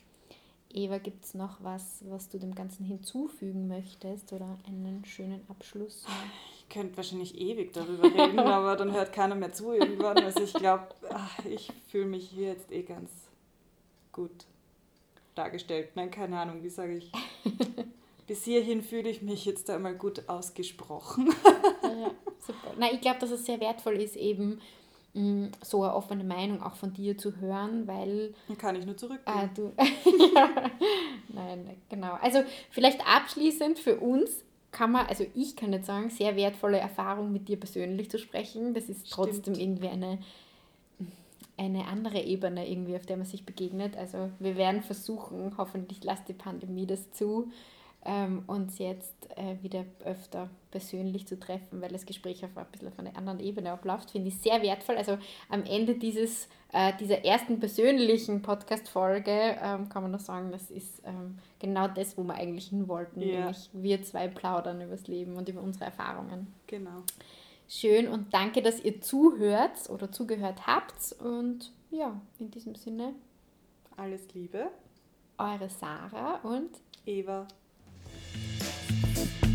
[0.72, 6.06] Eva, gibt es noch was, was du dem Ganzen hinzufügen möchtest oder einen schönen Abschluss?
[6.56, 10.18] Ich könnte wahrscheinlich ewig darüber reden, aber dann hört keiner mehr zu irgendwann.
[10.18, 10.88] Also ich glaube,
[11.44, 13.10] ich fühle mich hier jetzt eh ganz
[14.12, 14.46] gut
[15.34, 15.90] dargestellt.
[15.94, 17.12] Nein, keine Ahnung, wie sage ich.
[18.32, 21.28] Bis hierhin fühle ich mich jetzt einmal gut ausgesprochen.
[21.82, 22.10] Ja,
[22.40, 22.72] super.
[22.78, 24.62] Na, ich glaube, dass es sehr wertvoll ist, eben
[25.12, 28.96] mh, so eine offene Meinung auch von dir zu hören, weil Dann kann ich nur
[28.96, 29.36] zurückgehen.
[29.36, 29.74] Ah, du.
[30.34, 30.48] ja.
[31.28, 32.14] Nein, genau.
[32.22, 37.30] Also vielleicht abschließend für uns kann man, also ich kann jetzt sagen, sehr wertvolle Erfahrung
[37.30, 38.72] mit dir persönlich zu sprechen.
[38.72, 39.58] Das ist trotzdem Stimmt.
[39.58, 40.18] irgendwie eine,
[41.58, 43.98] eine andere Ebene, irgendwie, auf der man sich begegnet.
[43.98, 47.50] Also wir werden versuchen, hoffentlich lasst die Pandemie das zu,
[48.04, 52.88] ähm, uns jetzt äh, wieder öfter persönlich zu treffen, weil das Gespräch auf ein bisschen
[52.88, 54.96] auf einer anderen Ebene abläuft, finde ich sehr wertvoll.
[54.96, 60.70] Also am Ende dieses, äh, dieser ersten persönlichen Podcast-Folge ähm, kann man nur sagen, das
[60.70, 63.40] ist ähm, genau das, wo wir eigentlich hin wollten, Ja.
[63.40, 66.52] nämlich wir zwei plaudern übers Leben und über unsere Erfahrungen.
[66.66, 67.02] Genau.
[67.68, 73.14] Schön und danke, dass ihr zuhört oder zugehört habt und ja, in diesem Sinne,
[73.96, 74.68] Alles Liebe,
[75.38, 76.70] eure Sarah und
[77.06, 77.46] Eva.
[78.32, 79.51] thank you